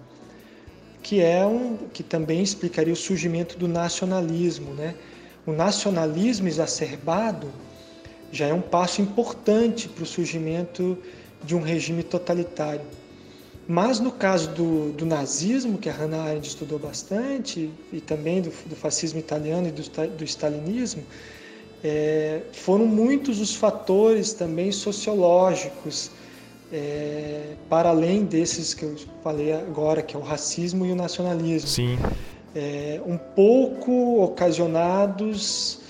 que 1.04 1.22
é 1.22 1.46
um 1.46 1.78
que 1.94 2.04
também 2.04 2.42
explicaria 2.42 2.94
o 2.94 2.98
surgimento 2.98 3.58
do 3.58 3.68
nacionalismo, 3.68 4.74
né? 4.74 4.96
O 5.46 5.52
nacionalismo 5.52 6.48
exacerbado 6.48 7.52
já 8.32 8.48
é 8.48 8.54
um 8.54 8.62
passo 8.62 9.02
importante 9.02 9.88
para 9.88 10.04
o 10.04 10.06
surgimento 10.06 10.98
de 11.44 11.56
um 11.56 11.62
regime 11.62 12.04
totalitário. 12.04 12.86
Mas 13.68 14.00
no 14.00 14.12
caso 14.12 14.50
do, 14.52 14.92
do, 14.94 15.06
nazismo, 15.06 15.78
que 15.78 15.90
a 15.90 15.94
Hannah 15.94 16.24
Arendt 16.24 16.48
estudou 16.48 16.80
bastante, 16.80 17.70
e 17.92 18.00
também 18.00 18.42
do, 18.42 18.50
do 18.66 18.76
fascismo 18.76 19.20
italiano 19.20 19.68
e 19.68 19.72
do, 19.72 19.84
do 20.18 20.24
stalinismo, 20.24 21.04
é, 21.84 22.42
foram 22.54 22.86
muitos 22.86 23.40
os 23.40 23.56
fatores 23.56 24.34
também 24.34 24.72
sociológicos, 24.72 26.12
é, 26.72 27.54
para 27.70 27.90
além 27.90 28.26
desses 28.26 28.74
que 28.74 28.84
eu 28.84 28.96
falei 29.24 29.54
agora, 29.54 30.02
que 30.02 30.16
é 30.16 30.20
o 30.20 30.24
racismo 30.24 30.86
e 30.86 30.92
o 30.92 30.96
nacionalismo. 30.96 31.70
Sim. 31.70 31.98
É, 32.56 33.00
um 33.06 33.18
pouco 33.18 34.24
ocasionados 34.24 35.82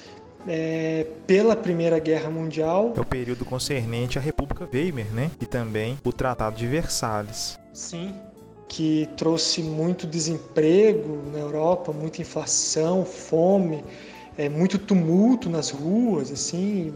é, 0.47 1.05
pela 1.25 1.55
Primeira 1.55 1.99
Guerra 1.99 2.29
Mundial. 2.29 2.93
É 2.95 3.01
o 3.01 3.05
período 3.05 3.45
concernente 3.45 4.17
à 4.17 4.21
República 4.21 4.67
Weimar, 4.71 5.05
né? 5.13 5.31
E 5.41 5.45
também 5.45 5.97
o 6.03 6.11
Tratado 6.11 6.55
de 6.57 6.67
Versalhes. 6.67 7.57
Sim, 7.73 8.13
que 8.67 9.07
trouxe 9.15 9.61
muito 9.61 10.05
desemprego 10.05 11.21
na 11.31 11.39
Europa, 11.39 11.91
muita 11.91 12.21
inflação, 12.21 13.05
fome, 13.05 13.83
é, 14.37 14.47
muito 14.47 14.77
tumulto 14.77 15.49
nas 15.49 15.71
ruas, 15.71 16.31
assim, 16.31 16.93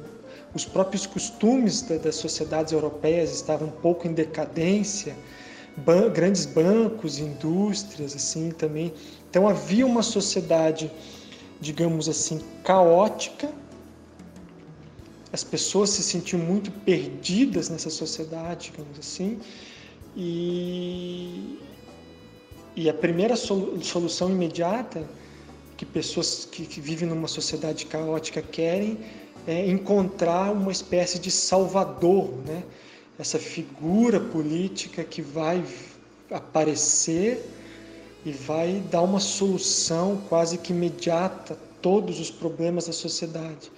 os 0.54 0.63
próprios 0.63 1.06
costumes 1.06 1.82
da, 1.82 1.97
das 1.97 2.15
sociedades 2.15 2.71
europeias 2.71 3.32
estavam 3.32 3.69
um 3.69 3.71
pouco 3.71 4.08
em 4.08 4.13
decadência, 4.13 5.15
ban 5.77 6.10
grandes 6.10 6.45
bancos, 6.45 7.17
indústrias, 7.17 8.15
assim, 8.15 8.51
também. 8.51 8.93
Então 9.30 9.47
havia 9.47 9.86
uma 9.86 10.04
sociedade, 10.04 10.91
digamos 11.60 12.08
assim, 12.08 12.41
caótica. 12.63 13.49
As 15.34 15.43
pessoas 15.43 15.89
se 15.91 16.04
sentiam 16.04 16.41
muito 16.41 16.69
perdidas 16.71 17.69
nessa 17.69 17.89
sociedade, 17.89 18.71
digamos 18.71 18.99
assim, 18.99 19.39
e, 20.15 21.58
e 22.75 22.89
a 22.89 22.93
primeira 22.93 23.36
solução 23.38 24.30
imediata 24.30 25.08
que 25.82 25.86
pessoas 25.88 26.46
que, 26.46 26.63
que 26.67 26.80
vivem 26.80 27.10
numa 27.10 27.28
sociedade 27.28 27.88
caótica 27.88 28.39
querem 28.39 29.00
é 29.48 29.65
encontrar 29.67 30.52
uma 30.52 30.72
espécie 30.72 31.17
de 31.17 31.32
salvador, 31.32 32.30
né? 32.46 32.62
essa 33.17 33.39
figura 33.39 34.20
política 34.20 35.04
que 35.04 35.24
vai 35.24 35.65
aparecer 36.30 37.44
e 38.24 38.32
vai 38.32 38.84
dar 38.91 39.02
uma 39.02 39.20
solução 39.20 40.22
quase 40.30 40.60
que 40.60 40.72
imediata 40.72 41.56
a 41.56 41.58
todos 41.82 42.20
os 42.20 42.30
problemas 42.30 42.86
da 42.86 42.94
sociedade. 42.94 43.72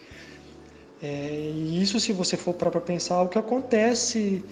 É, 1.01 1.53
e 1.55 1.81
isso, 1.81 2.01
se 2.01 2.11
você 2.11 2.35
for 2.35 2.53
para 2.53 2.81
pensar, 2.81 3.15
é 3.15 3.21
o 3.21 3.29
que 3.29 3.39
acontece 3.39 4.43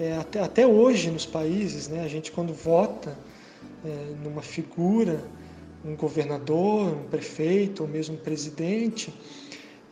é, 0.00 0.16
até, 0.16 0.40
até 0.40 0.66
hoje 0.66 1.10
nos 1.10 1.26
países, 1.26 1.86
né? 1.86 2.02
A 2.02 2.08
gente 2.08 2.32
quando 2.32 2.54
vota 2.54 3.14
é, 3.84 4.14
numa 4.24 4.40
figura, 4.40 5.22
um 5.84 5.94
governador, 5.94 6.94
um 6.94 7.04
prefeito 7.04 7.82
ou 7.82 7.88
mesmo 7.88 8.14
um 8.14 8.18
presidente, 8.18 9.12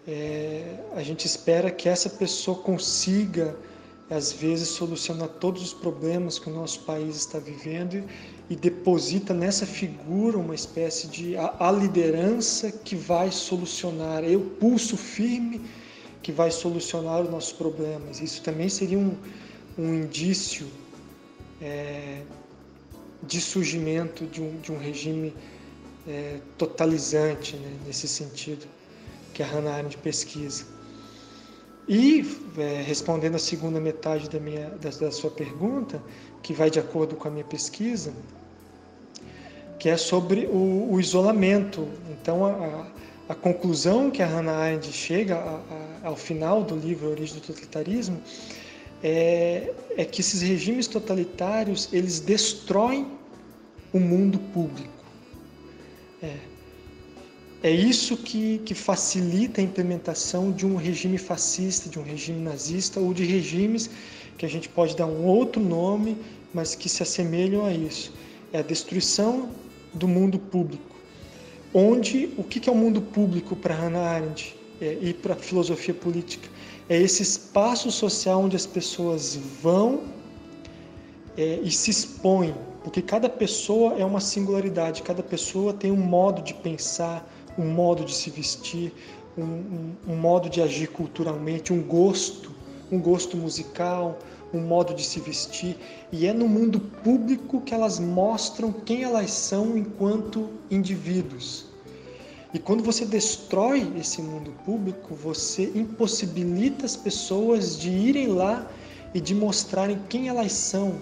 é, 0.06 0.78
a 0.96 1.02
gente 1.02 1.26
espera 1.26 1.70
que 1.70 1.88
essa 1.88 2.08
pessoa 2.08 2.58
consiga, 2.58 3.56
às 4.10 4.32
vezes, 4.32 4.68
solucionar 4.68 5.28
todos 5.28 5.62
os 5.62 5.74
problemas 5.74 6.38
que 6.38 6.48
o 6.48 6.52
nosso 6.52 6.80
país 6.80 7.16
está 7.16 7.38
vivendo 7.38 8.02
e 8.48 8.56
deposita 8.56 9.32
nessa 9.32 9.64
figura 9.64 10.38
uma 10.38 10.54
espécie 10.54 11.06
de 11.06 11.36
a, 11.36 11.54
a 11.58 11.70
liderança 11.70 12.72
que 12.72 12.96
vai 12.96 13.30
solucionar, 13.30 14.24
é 14.24 14.34
o 14.34 14.40
pulso 14.40 14.96
firme 14.96 15.60
que 16.22 16.32
vai 16.32 16.50
solucionar 16.50 17.22
os 17.22 17.30
nossos 17.30 17.52
problemas. 17.52 18.20
Isso 18.20 18.42
também 18.42 18.68
seria 18.68 18.98
um, 18.98 19.16
um 19.78 19.94
indício 19.94 20.66
é, 21.60 22.22
de 23.22 23.40
surgimento 23.40 24.26
de 24.26 24.40
um, 24.40 24.60
de 24.60 24.72
um 24.72 24.78
regime 24.78 25.32
é, 26.06 26.38
totalizante 26.58 27.56
né, 27.56 27.76
nesse 27.86 28.08
sentido 28.08 28.66
que 29.32 29.42
a 29.42 29.46
Hannah 29.46 29.74
Arendt 29.74 29.96
pesquisa. 29.98 30.64
E 31.88 32.24
é, 32.58 32.82
respondendo 32.82 33.34
a 33.34 33.38
segunda 33.38 33.80
metade 33.80 34.28
da, 34.28 34.38
minha, 34.38 34.70
da, 34.70 34.90
da, 34.90 35.10
sua 35.10 35.30
pergunta, 35.30 36.00
que 36.42 36.52
vai 36.52 36.70
de 36.70 36.78
acordo 36.78 37.16
com 37.16 37.26
a 37.28 37.30
minha 37.30 37.44
pesquisa, 37.44 38.12
que 39.78 39.88
é 39.88 39.96
sobre 39.96 40.46
o, 40.46 40.92
o 40.92 41.00
isolamento. 41.00 41.88
Então, 42.10 42.44
a, 42.46 42.86
a, 43.28 43.34
conclusão 43.34 44.10
que 44.10 44.22
a 44.22 44.26
Hannah 44.26 44.52
Arendt 44.52 44.92
chega 44.92 45.36
a, 45.36 46.08
ao 46.08 46.16
final 46.16 46.62
do 46.62 46.76
livro 46.76 47.10
Origem 47.10 47.36
do 47.36 47.40
Totalitarismo 47.40 48.20
é, 49.02 49.72
é 49.96 50.04
que 50.04 50.20
esses 50.20 50.40
regimes 50.40 50.86
totalitários 50.86 51.88
eles 51.92 52.20
destroem 52.20 53.10
o 53.92 53.98
mundo 53.98 54.38
público. 54.38 55.01
É, 56.22 56.36
é 57.62 57.70
isso 57.70 58.16
que, 58.16 58.58
que 58.64 58.74
facilita 58.74 59.60
a 59.60 59.64
implementação 59.64 60.52
de 60.52 60.64
um 60.66 60.76
regime 60.76 61.18
fascista, 61.18 61.88
de 61.88 61.98
um 61.98 62.02
regime 62.02 62.40
nazista 62.40 63.00
ou 63.00 63.12
de 63.12 63.24
regimes 63.24 63.90
que 64.38 64.46
a 64.46 64.48
gente 64.48 64.68
pode 64.68 64.96
dar 64.96 65.06
um 65.06 65.24
outro 65.24 65.60
nome, 65.60 66.16
mas 66.52 66.74
que 66.74 66.88
se 66.88 67.02
assemelham 67.02 67.64
a 67.64 67.72
isso. 67.72 68.12
É 68.52 68.58
a 68.58 68.62
destruição 68.62 69.50
do 69.94 70.08
mundo 70.08 70.38
público. 70.38 70.96
Onde 71.74 72.30
o 72.36 72.44
que 72.44 72.68
é 72.68 72.72
o 72.72 72.76
mundo 72.76 73.00
público 73.00 73.56
para 73.56 73.74
Hannah 73.74 74.00
Arendt 74.00 74.54
é, 74.80 74.98
e 75.00 75.14
para 75.14 75.34
a 75.34 75.36
filosofia 75.36 75.94
política? 75.94 76.48
é 76.88 77.00
esse 77.00 77.22
espaço 77.22 77.90
social 77.90 78.42
onde 78.42 78.56
as 78.56 78.66
pessoas 78.66 79.36
vão 79.62 80.02
é, 81.36 81.60
e 81.62 81.70
se 81.70 81.90
expõem, 81.90 82.54
porque 82.82 83.00
cada 83.00 83.28
pessoa 83.28 83.94
é 83.94 84.04
uma 84.04 84.20
singularidade, 84.20 85.02
cada 85.02 85.22
pessoa 85.22 85.72
tem 85.72 85.90
um 85.90 85.96
modo 85.96 86.42
de 86.42 86.54
pensar, 86.54 87.26
um 87.58 87.66
modo 87.66 88.04
de 88.04 88.14
se 88.14 88.30
vestir, 88.30 88.92
um, 89.36 89.42
um, 89.42 89.92
um 90.08 90.16
modo 90.16 90.48
de 90.48 90.60
agir 90.60 90.88
culturalmente, 90.88 91.72
um 91.72 91.82
gosto, 91.82 92.50
um 92.90 93.00
gosto 93.00 93.36
musical, 93.36 94.18
um 94.52 94.60
modo 94.60 94.94
de 94.94 95.02
se 95.02 95.18
vestir, 95.20 95.76
e 96.10 96.26
é 96.26 96.32
no 96.32 96.46
mundo 96.46 96.78
público 97.02 97.60
que 97.62 97.72
elas 97.72 97.98
mostram 97.98 98.70
quem 98.70 99.02
elas 99.02 99.30
são 99.30 99.76
enquanto 99.78 100.50
indivíduos. 100.70 101.66
E 102.52 102.58
quando 102.58 102.84
você 102.84 103.06
destrói 103.06 103.90
esse 103.98 104.20
mundo 104.20 104.52
público, 104.66 105.14
você 105.14 105.72
impossibilita 105.74 106.84
as 106.84 106.94
pessoas 106.94 107.78
de 107.78 107.88
irem 107.88 108.26
lá 108.26 108.70
e 109.14 109.20
de 109.20 109.34
mostrarem 109.34 109.98
quem 110.10 110.28
elas 110.28 110.52
são, 110.52 111.00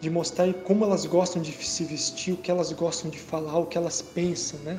de 0.00 0.08
mostrarem 0.08 0.54
como 0.64 0.84
elas 0.84 1.04
gostam 1.04 1.42
de 1.42 1.52
se 1.52 1.84
vestir, 1.84 2.34
o 2.34 2.36
que 2.36 2.50
elas 2.50 2.72
gostam 2.72 3.10
de 3.10 3.18
falar, 3.18 3.58
o 3.58 3.66
que 3.66 3.76
elas 3.76 4.00
pensam, 4.00 4.58
né? 4.60 4.78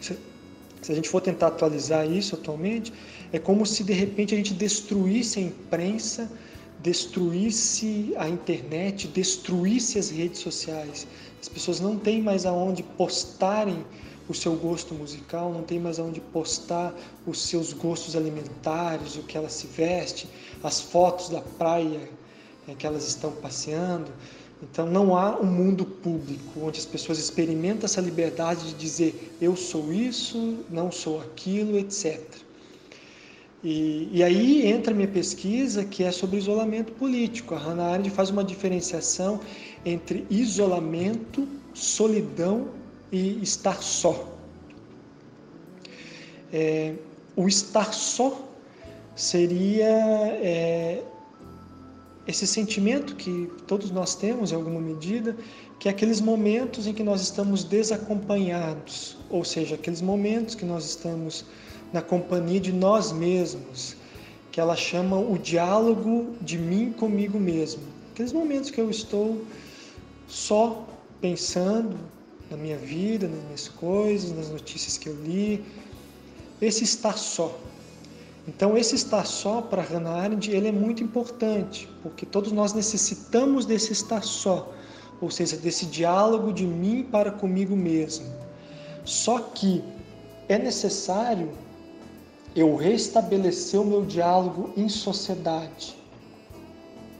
Se 0.00 0.92
a 0.92 0.94
gente 0.94 1.08
for 1.08 1.20
tentar 1.20 1.48
atualizar 1.48 2.10
isso 2.10 2.34
atualmente, 2.34 2.92
é 3.32 3.38
como 3.38 3.66
se 3.66 3.82
de 3.82 3.92
repente 3.92 4.34
a 4.34 4.36
gente 4.36 4.54
destruísse 4.54 5.38
a 5.38 5.42
imprensa, 5.42 6.30
destruísse 6.80 8.14
a 8.16 8.28
internet, 8.28 9.08
destruísse 9.08 9.98
as 9.98 10.10
redes 10.10 10.40
sociais. 10.40 11.06
As 11.40 11.48
pessoas 11.48 11.80
não 11.80 11.98
têm 11.98 12.22
mais 12.22 12.46
aonde 12.46 12.82
postarem 12.82 13.84
o 14.28 14.34
seu 14.34 14.54
gosto 14.56 14.94
musical, 14.94 15.52
não 15.52 15.62
tem 15.62 15.78
mais 15.78 15.98
aonde 15.98 16.20
postar 16.20 16.94
os 17.26 17.42
seus 17.42 17.72
gostos 17.72 18.16
alimentares, 18.16 19.16
o 19.16 19.22
que 19.22 19.36
ela 19.36 19.48
se 19.48 19.66
veste, 19.66 20.28
as 20.62 20.80
fotos 20.80 21.28
da 21.28 21.40
praia 21.40 22.08
é, 22.68 22.74
que 22.74 22.86
elas 22.86 23.06
estão 23.06 23.32
passeando. 23.32 24.10
Então 24.62 24.86
não 24.86 25.16
há 25.16 25.38
um 25.38 25.44
mundo 25.44 25.84
público 25.84 26.60
onde 26.62 26.78
as 26.78 26.86
pessoas 26.86 27.18
experimentam 27.18 27.84
essa 27.84 28.00
liberdade 28.00 28.68
de 28.68 28.74
dizer 28.74 29.36
eu 29.40 29.54
sou 29.54 29.92
isso, 29.92 30.58
não 30.70 30.90
sou 30.90 31.20
aquilo, 31.20 31.78
etc. 31.78 32.22
E, 33.62 34.08
e 34.12 34.22
aí 34.22 34.66
entra 34.66 34.94
minha 34.94 35.08
pesquisa 35.08 35.84
que 35.84 36.04
é 36.04 36.10
sobre 36.10 36.38
isolamento 36.38 36.92
político. 36.92 37.54
A 37.54 37.58
Hannah 37.58 37.92
Arendt 37.92 38.10
faz 38.10 38.30
uma 38.30 38.44
diferenciação 38.44 39.40
entre 39.84 40.26
isolamento, 40.30 41.46
solidão 41.74 42.68
e 43.12 43.42
estar 43.42 43.82
só. 43.82 44.32
É, 46.52 46.94
o 47.34 47.46
estar 47.46 47.92
só 47.92 48.48
seria 49.14 49.84
é, 49.86 51.02
esse 52.26 52.46
sentimento 52.46 53.14
que 53.14 53.50
todos 53.66 53.90
nós 53.90 54.14
temos 54.14 54.50
em 54.50 54.54
alguma 54.54 54.80
medida, 54.80 55.36
que 55.78 55.88
é 55.88 55.90
aqueles 55.90 56.20
momentos 56.20 56.86
em 56.86 56.92
que 56.92 57.02
nós 57.02 57.20
estamos 57.20 57.62
desacompanhados, 57.62 59.16
ou 59.30 59.44
seja, 59.44 59.76
aqueles 59.76 60.02
momentos 60.02 60.54
que 60.54 60.64
nós 60.64 60.84
estamos 60.84 61.44
na 61.92 62.02
companhia 62.02 62.58
de 62.58 62.72
nós 62.72 63.12
mesmos, 63.12 63.96
que 64.50 64.60
ela 64.60 64.74
chama 64.74 65.18
o 65.18 65.38
diálogo 65.38 66.34
de 66.40 66.58
mim 66.58 66.92
comigo 66.92 67.38
mesmo. 67.38 67.82
Aqueles 68.12 68.32
momentos 68.32 68.70
que 68.70 68.80
eu 68.80 68.90
estou 68.90 69.44
só 70.26 70.84
pensando, 71.20 71.96
na 72.50 72.56
minha 72.56 72.76
vida, 72.76 73.28
nas 73.28 73.42
minhas 73.44 73.68
coisas, 73.68 74.32
nas 74.36 74.50
notícias 74.50 74.96
que 74.96 75.08
eu 75.08 75.16
li. 75.24 75.64
Esse 76.60 76.84
estar 76.84 77.16
só. 77.16 77.58
Então, 78.48 78.76
esse 78.76 78.94
estar 78.94 79.26
só 79.26 79.60
para 79.60 79.82
Hannah 79.82 80.22
Arendt 80.22 80.50
ele 80.50 80.68
é 80.68 80.72
muito 80.72 81.02
importante, 81.02 81.88
porque 82.02 82.24
todos 82.24 82.52
nós 82.52 82.72
necessitamos 82.72 83.66
desse 83.66 83.92
estar 83.92 84.22
só, 84.22 84.72
ou 85.20 85.30
seja, 85.30 85.56
desse 85.56 85.86
diálogo 85.86 86.52
de 86.52 86.64
mim 86.64 87.02
para 87.02 87.32
comigo 87.32 87.74
mesmo. 87.74 88.26
Só 89.04 89.40
que 89.40 89.82
é 90.48 90.58
necessário 90.58 91.50
eu 92.54 92.76
restabelecer 92.76 93.80
o 93.80 93.84
meu 93.84 94.04
diálogo 94.04 94.70
em 94.76 94.88
sociedade. 94.88 95.96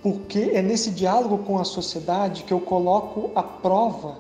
Porque 0.03 0.51
é 0.55 0.63
nesse 0.63 0.91
diálogo 0.91 1.39
com 1.39 1.59
a 1.59 1.65
sociedade 1.65 2.45
que 2.45 2.53
eu 2.53 2.61
coloco 2.61 3.33
à 3.35 3.43
prova 3.43 4.19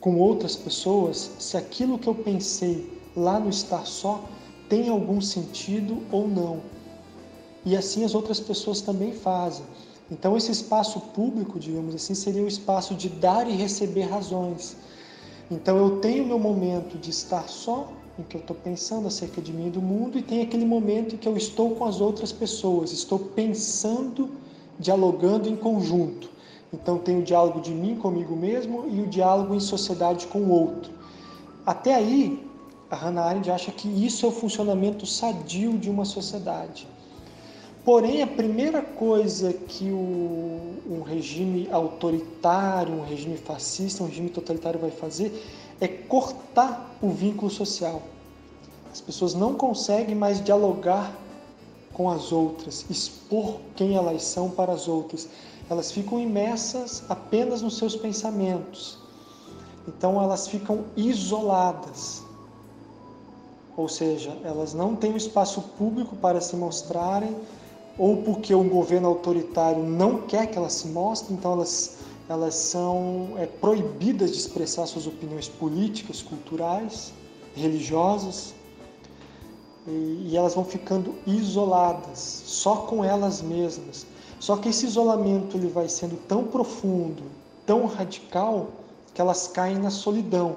com 0.00 0.20
outras 0.20 0.54
pessoas 0.54 1.30
se 1.38 1.56
aquilo 1.56 1.98
que 1.98 2.06
eu 2.06 2.14
pensei 2.14 3.00
lá 3.16 3.40
no 3.40 3.48
estar 3.48 3.86
só 3.86 4.22
tem 4.68 4.88
algum 4.88 5.20
sentido 5.20 6.02
ou 6.10 6.28
não. 6.28 6.60
E 7.64 7.76
assim 7.76 8.04
as 8.04 8.14
outras 8.14 8.38
pessoas 8.38 8.80
também 8.80 9.12
fazem. 9.12 9.64
Então, 10.10 10.36
esse 10.36 10.52
espaço 10.52 11.00
público, 11.00 11.58
digamos 11.58 11.94
assim, 11.94 12.14
seria 12.14 12.42
o 12.42 12.46
espaço 12.46 12.94
de 12.94 13.08
dar 13.08 13.48
e 13.50 13.56
receber 13.56 14.02
razões. 14.02 14.76
Então, 15.50 15.76
eu 15.76 15.98
tenho 15.98 16.24
meu 16.24 16.38
momento 16.38 16.96
de 16.96 17.10
estar 17.10 17.48
só, 17.48 17.88
em 18.16 18.22
que 18.22 18.36
eu 18.36 18.40
estou 18.40 18.56
pensando 18.56 19.08
acerca 19.08 19.42
de 19.42 19.52
mim 19.52 19.66
e 19.66 19.70
do 19.70 19.82
mundo, 19.82 20.16
e 20.16 20.22
tem 20.22 20.42
aquele 20.42 20.64
momento 20.64 21.16
em 21.16 21.18
que 21.18 21.28
eu 21.28 21.36
estou 21.36 21.74
com 21.74 21.84
as 21.84 22.00
outras 22.00 22.30
pessoas, 22.30 22.92
estou 22.92 23.18
pensando, 23.18 24.30
dialogando 24.78 25.48
em 25.48 25.56
conjunto. 25.56 26.30
Então 26.72 26.98
tem 26.98 27.18
o 27.18 27.22
diálogo 27.22 27.60
de 27.60 27.72
mim 27.72 27.96
comigo 27.96 28.36
mesmo 28.36 28.86
e 28.88 29.00
o 29.00 29.06
diálogo 29.06 29.54
em 29.54 29.60
sociedade 29.60 30.26
com 30.28 30.38
o 30.40 30.50
outro. 30.50 30.92
Até 31.64 31.94
aí, 31.94 32.45
a 32.90 32.96
Hannah 32.96 33.24
Arendt 33.24 33.50
acha 33.50 33.72
que 33.72 33.88
isso 33.88 34.24
é 34.26 34.28
o 34.28 34.32
funcionamento 34.32 35.06
sadio 35.06 35.78
de 35.78 35.90
uma 35.90 36.04
sociedade. 36.04 36.86
Porém, 37.84 38.22
a 38.22 38.26
primeira 38.26 38.82
coisa 38.82 39.52
que 39.52 39.90
o, 39.90 40.80
um 40.88 41.02
regime 41.02 41.68
autoritário, 41.70 42.94
um 42.94 43.04
regime 43.04 43.36
fascista, 43.36 44.02
um 44.02 44.06
regime 44.06 44.28
totalitário 44.28 44.80
vai 44.80 44.90
fazer 44.90 45.32
é 45.80 45.86
cortar 45.86 46.96
o 47.00 47.10
vínculo 47.10 47.50
social. 47.50 48.02
As 48.92 49.00
pessoas 49.00 49.34
não 49.34 49.54
conseguem 49.54 50.14
mais 50.14 50.42
dialogar 50.42 51.14
com 51.92 52.10
as 52.10 52.32
outras, 52.32 52.84
expor 52.90 53.58
quem 53.74 53.94
elas 53.94 54.22
são 54.22 54.50
para 54.50 54.72
as 54.72 54.88
outras 54.88 55.28
elas 55.68 55.90
ficam 55.90 56.20
imersas 56.20 57.02
apenas 57.08 57.60
nos 57.62 57.76
seus 57.76 57.96
pensamentos. 57.96 58.98
Então 59.86 60.22
elas 60.22 60.46
ficam 60.46 60.84
isoladas. 60.96 62.22
Ou 63.76 63.88
seja, 63.88 64.36
elas 64.42 64.72
não 64.72 64.96
têm 64.96 65.12
o 65.12 65.16
espaço 65.16 65.60
público 65.76 66.16
para 66.16 66.40
se 66.40 66.56
mostrarem, 66.56 67.36
ou 67.98 68.18
porque 68.18 68.54
o 68.54 68.64
governo 68.64 69.08
autoritário 69.08 69.82
não 69.82 70.22
quer 70.22 70.46
que 70.46 70.56
elas 70.56 70.72
se 70.74 70.88
mostrem, 70.88 71.36
então 71.36 71.52
elas, 71.52 71.98
elas 72.28 72.54
são 72.54 73.34
é, 73.36 73.46
proibidas 73.46 74.32
de 74.32 74.38
expressar 74.38 74.86
suas 74.86 75.06
opiniões 75.06 75.48
políticas, 75.48 76.22
culturais, 76.22 77.12
religiosas, 77.54 78.54
e, 79.86 80.30
e 80.30 80.36
elas 80.36 80.54
vão 80.54 80.64
ficando 80.64 81.14
isoladas, 81.26 82.42
só 82.46 82.76
com 82.76 83.04
elas 83.04 83.42
mesmas 83.42 84.06
só 84.38 84.56
que 84.56 84.68
esse 84.68 84.86
isolamento 84.86 85.56
ele 85.56 85.68
vai 85.68 85.88
sendo 85.88 86.16
tão 86.28 86.44
profundo, 86.44 87.22
tão 87.64 87.86
radical, 87.86 88.68
que 89.14 89.20
elas 89.20 89.48
caem 89.48 89.78
na 89.78 89.90
solidão. 89.90 90.56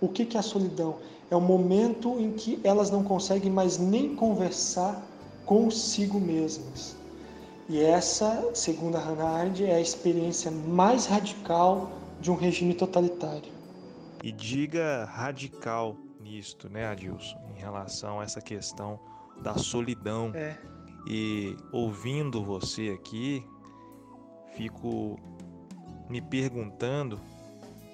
O 0.00 0.08
que, 0.08 0.24
que 0.24 0.36
é 0.36 0.40
a 0.40 0.42
solidão? 0.42 0.96
É 1.30 1.36
o 1.36 1.40
momento 1.40 2.18
em 2.18 2.32
que 2.32 2.60
elas 2.64 2.90
não 2.90 3.04
conseguem 3.04 3.50
mais 3.50 3.78
nem 3.78 4.14
conversar 4.14 5.02
consigo 5.44 6.18
mesmas. 6.18 6.96
E 7.68 7.80
essa, 7.80 8.50
segundo 8.54 8.96
a 8.96 9.00
Hannah 9.00 9.28
Arendt, 9.28 9.64
é 9.64 9.74
a 9.74 9.80
experiência 9.80 10.50
mais 10.50 11.06
radical 11.06 11.90
de 12.20 12.30
um 12.30 12.34
regime 12.34 12.72
totalitário. 12.72 13.52
E 14.24 14.32
diga 14.32 15.04
radical 15.04 15.96
nisto, 16.20 16.68
né, 16.68 16.86
Adilson, 16.86 17.38
em 17.54 17.60
relação 17.60 18.20
a 18.20 18.24
essa 18.24 18.40
questão 18.40 18.98
da 19.42 19.56
solidão. 19.56 20.32
É. 20.34 20.56
E 21.06 21.56
ouvindo 21.72 22.42
você 22.42 22.90
aqui, 22.90 23.44
fico 24.54 25.18
me 26.08 26.20
perguntando 26.20 27.20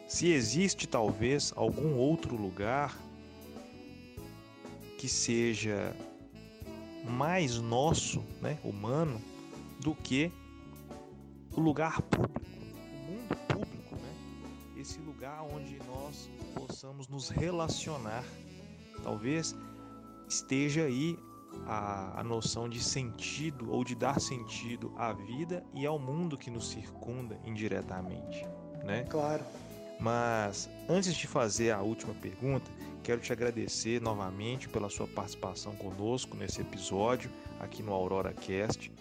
se 0.06 0.30
existe 0.30 0.86
talvez 0.86 1.52
algum 1.56 1.96
outro 1.96 2.36
lugar 2.36 2.96
que 5.04 5.08
seja 5.10 5.94
mais 7.04 7.60
nosso, 7.60 8.24
né, 8.40 8.58
humano, 8.64 9.20
do 9.80 9.94
que 9.94 10.32
o 11.54 11.60
lugar 11.60 12.00
público, 12.00 12.40
o 12.40 13.12
mundo 13.12 13.36
público, 13.46 13.96
né? 13.96 14.80
Esse 14.80 14.98
lugar 15.00 15.42
onde 15.42 15.78
nós 15.80 16.30
possamos 16.54 17.06
nos 17.06 17.28
relacionar. 17.28 18.24
Talvez 19.02 19.54
esteja 20.26 20.84
aí 20.84 21.18
a, 21.66 22.20
a 22.20 22.24
noção 22.24 22.66
de 22.66 22.82
sentido 22.82 23.70
ou 23.70 23.84
de 23.84 23.94
dar 23.94 24.18
sentido 24.18 24.90
à 24.96 25.12
vida 25.12 25.62
e 25.74 25.84
ao 25.84 25.98
mundo 25.98 26.38
que 26.38 26.50
nos 26.50 26.70
circunda 26.70 27.38
indiretamente, 27.44 28.42
né? 28.82 29.04
Claro. 29.10 29.44
Mas 30.04 30.68
antes 30.86 31.14
de 31.14 31.26
fazer 31.26 31.70
a 31.70 31.80
última 31.80 32.12
pergunta, 32.12 32.70
quero 33.02 33.22
te 33.22 33.32
agradecer 33.32 34.02
novamente 34.02 34.68
pela 34.68 34.90
sua 34.90 35.06
participação 35.06 35.74
conosco 35.76 36.36
nesse 36.36 36.60
episódio 36.60 37.30
aqui 37.58 37.82
no 37.82 37.90
Aurora 37.90 38.30
Cast. 38.34 38.92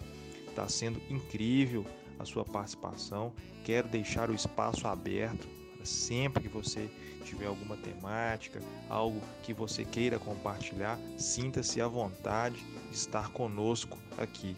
Está 0.48 0.66
sendo 0.66 0.98
incrível 1.10 1.84
a 2.18 2.24
sua 2.24 2.42
participação. 2.42 3.34
Quero 3.64 3.86
deixar 3.86 4.30
o 4.30 4.34
espaço 4.34 4.88
aberto 4.88 5.46
sempre 5.84 6.44
que 6.44 6.48
você 6.48 6.88
tiver 7.22 7.48
alguma 7.48 7.76
temática, 7.76 8.58
algo 8.88 9.20
que 9.42 9.52
você 9.52 9.84
queira 9.84 10.18
compartilhar, 10.18 10.98
sinta-se 11.18 11.82
à 11.82 11.86
vontade 11.86 12.56
de 12.90 12.96
estar 12.96 13.28
conosco 13.28 13.98
aqui, 14.16 14.56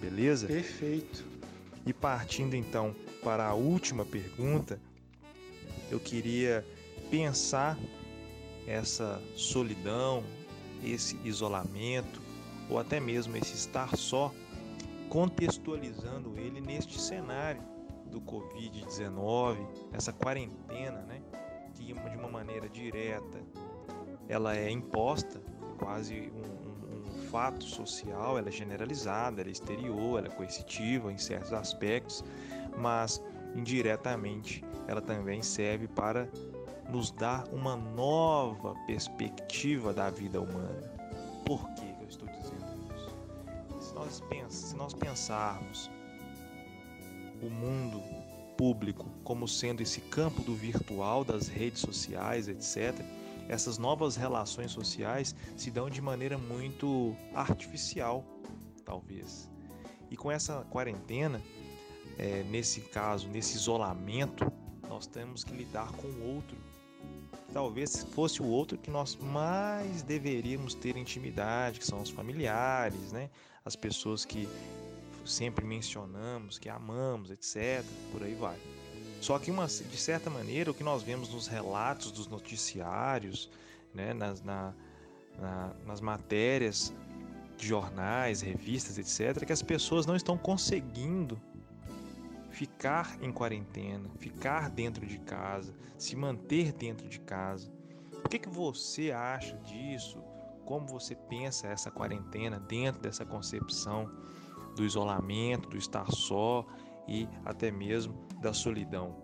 beleza? 0.00 0.46
Perfeito. 0.46 1.22
E 1.84 1.92
partindo 1.92 2.54
então 2.54 2.96
para 3.22 3.46
a 3.46 3.52
última 3.52 4.06
pergunta, 4.06 4.80
eu 5.92 6.00
queria 6.00 6.64
pensar 7.10 7.78
essa 8.66 9.20
solidão, 9.36 10.24
esse 10.82 11.18
isolamento, 11.22 12.22
ou 12.70 12.78
até 12.78 12.98
mesmo 12.98 13.36
esse 13.36 13.54
estar 13.54 13.94
só, 13.94 14.32
contextualizando 15.10 16.38
ele 16.38 16.62
neste 16.62 16.98
cenário 16.98 17.62
do 18.10 18.22
Covid-19, 18.22 19.58
essa 19.92 20.14
quarentena, 20.14 21.02
né, 21.02 21.20
que 21.74 21.92
de 21.92 22.16
uma 22.16 22.28
maneira 22.28 22.70
direta 22.70 23.38
ela 24.28 24.56
é 24.56 24.70
imposta, 24.70 25.42
quase 25.78 26.32
um, 26.34 26.96
um, 26.96 27.00
um 27.00 27.22
fato 27.30 27.64
social, 27.64 28.38
ela 28.38 28.48
é 28.48 28.52
generalizada, 28.52 29.42
ela 29.42 29.50
é 29.50 29.52
exterior, 29.52 30.18
ela 30.18 30.28
é 30.28 30.30
coercitiva 30.30 31.12
em 31.12 31.18
certos 31.18 31.52
aspectos, 31.52 32.24
mas 32.78 33.22
indiretamente 33.54 34.64
ela 34.86 35.00
também 35.00 35.42
serve 35.42 35.88
para 35.88 36.28
nos 36.88 37.10
dar 37.10 37.46
uma 37.52 37.76
nova 37.76 38.74
perspectiva 38.86 39.92
da 39.92 40.10
vida 40.10 40.40
humana. 40.40 40.92
Por 41.44 41.68
que 41.74 41.86
eu 42.00 42.08
estou 42.08 42.28
dizendo 42.28 42.66
isso? 42.96 43.16
Se 43.80 43.94
nós, 43.94 44.20
pens 44.28 44.54
se 44.54 44.76
nós 44.76 44.92
pensarmos 44.92 45.90
o 47.42 47.48
mundo 47.48 48.00
público 48.56 49.06
como 49.24 49.48
sendo 49.48 49.82
esse 49.82 50.00
campo 50.02 50.42
do 50.42 50.54
virtual, 50.54 51.24
das 51.24 51.48
redes 51.48 51.80
sociais, 51.80 52.48
etc., 52.48 52.94
essas 53.48 53.76
novas 53.76 54.14
relações 54.14 54.70
sociais 54.70 55.34
se 55.56 55.70
dão 55.70 55.90
de 55.90 56.00
maneira 56.00 56.38
muito 56.38 57.16
artificial, 57.34 58.24
talvez. 58.84 59.50
E 60.10 60.16
com 60.16 60.30
essa 60.30 60.64
quarentena, 60.70 61.42
é, 62.22 62.44
nesse 62.44 62.80
caso, 62.80 63.28
nesse 63.28 63.56
isolamento, 63.56 64.50
nós 64.88 65.06
temos 65.06 65.42
que 65.44 65.52
lidar 65.52 65.90
com 65.92 66.06
o 66.06 66.34
outro 66.34 66.56
talvez 67.52 68.04
fosse 68.14 68.42
o 68.42 68.46
outro 68.46 68.78
que 68.78 68.90
nós 68.90 69.16
mais 69.16 70.02
deveríamos 70.02 70.74
ter 70.74 70.96
intimidade, 70.96 71.78
que 71.78 71.86
são 71.86 72.00
os 72.00 72.10
familiares, 72.10 73.12
né? 73.12 73.30
As 73.64 73.76
pessoas 73.76 74.24
que 74.24 74.48
sempre 75.24 75.64
mencionamos, 75.64 76.58
que 76.58 76.68
amamos, 76.68 77.30
etc. 77.30 77.84
Por 78.10 78.22
aí 78.22 78.34
vai. 78.34 78.58
Só 79.20 79.38
que, 79.38 79.50
uma, 79.50 79.66
de 79.66 79.96
certa 79.96 80.28
maneira, 80.28 80.70
o 80.70 80.74
que 80.74 80.82
nós 80.82 81.02
vemos 81.02 81.28
nos 81.28 81.46
relatos 81.46 82.10
dos 82.10 82.26
noticiários, 82.26 83.48
né, 83.94 84.12
nas, 84.12 84.42
na, 84.42 84.74
na, 85.38 85.72
nas 85.86 86.00
matérias 86.00 86.92
de 87.56 87.68
jornais, 87.68 88.40
revistas, 88.40 88.98
etc., 88.98 89.42
é 89.42 89.46
que 89.46 89.52
as 89.52 89.62
pessoas 89.62 90.06
não 90.06 90.16
estão 90.16 90.36
conseguindo 90.36 91.40
ficar 92.62 93.18
em 93.20 93.32
quarentena, 93.32 94.08
ficar 94.20 94.70
dentro 94.70 95.04
de 95.04 95.18
casa, 95.18 95.74
se 95.98 96.14
manter 96.14 96.72
dentro 96.72 97.08
de 97.08 97.18
casa. 97.18 97.68
O 98.24 98.28
que, 98.28 98.38
que 98.38 98.48
você 98.48 99.10
acha 99.10 99.56
disso? 99.64 100.22
Como 100.64 100.86
você 100.86 101.16
pensa 101.28 101.66
essa 101.66 101.90
quarentena 101.90 102.60
dentro 102.60 103.02
dessa 103.02 103.24
concepção 103.24 104.08
do 104.76 104.84
isolamento, 104.84 105.70
do 105.70 105.76
estar 105.76 106.08
só 106.12 106.64
e 107.08 107.26
até 107.44 107.68
mesmo 107.72 108.14
da 108.40 108.52
solidão? 108.52 109.16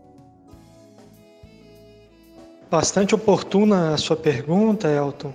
Bastante 2.69 3.15
oportuna 3.15 3.95
a 3.95 3.97
sua 3.97 4.17
pergunta, 4.17 4.89
Elton. 4.89 5.33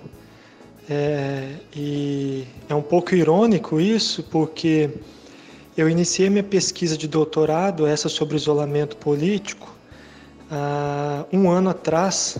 É, 0.90 1.56
e 1.74 2.46
é 2.68 2.74
um 2.74 2.82
pouco 2.82 3.14
irônico 3.14 3.80
isso, 3.80 4.22
porque 4.24 4.90
eu 5.76 5.88
iniciei 5.88 6.30
minha 6.30 6.44
pesquisa 6.44 6.96
de 6.96 7.08
doutorado, 7.08 7.86
essa 7.86 8.08
sobre 8.08 8.36
isolamento 8.36 8.96
político, 8.96 9.74
há 10.50 11.24
um 11.32 11.50
ano 11.50 11.70
atrás. 11.70 12.38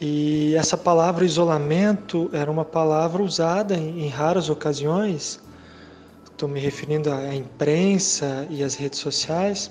E 0.00 0.54
essa 0.54 0.76
palavra 0.76 1.24
isolamento 1.24 2.30
era 2.32 2.50
uma 2.50 2.64
palavra 2.64 3.22
usada 3.22 3.74
em, 3.74 4.04
em 4.04 4.08
raras 4.08 4.48
ocasiões. 4.48 5.40
Estou 6.24 6.48
me 6.48 6.60
referindo 6.60 7.10
à 7.10 7.34
imprensa 7.34 8.46
e 8.50 8.62
às 8.62 8.74
redes 8.74 9.00
sociais. 9.00 9.70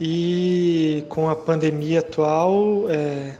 E 0.00 1.04
com 1.08 1.28
a 1.28 1.36
pandemia 1.36 2.00
atual, 2.00 2.86
é, 2.88 3.36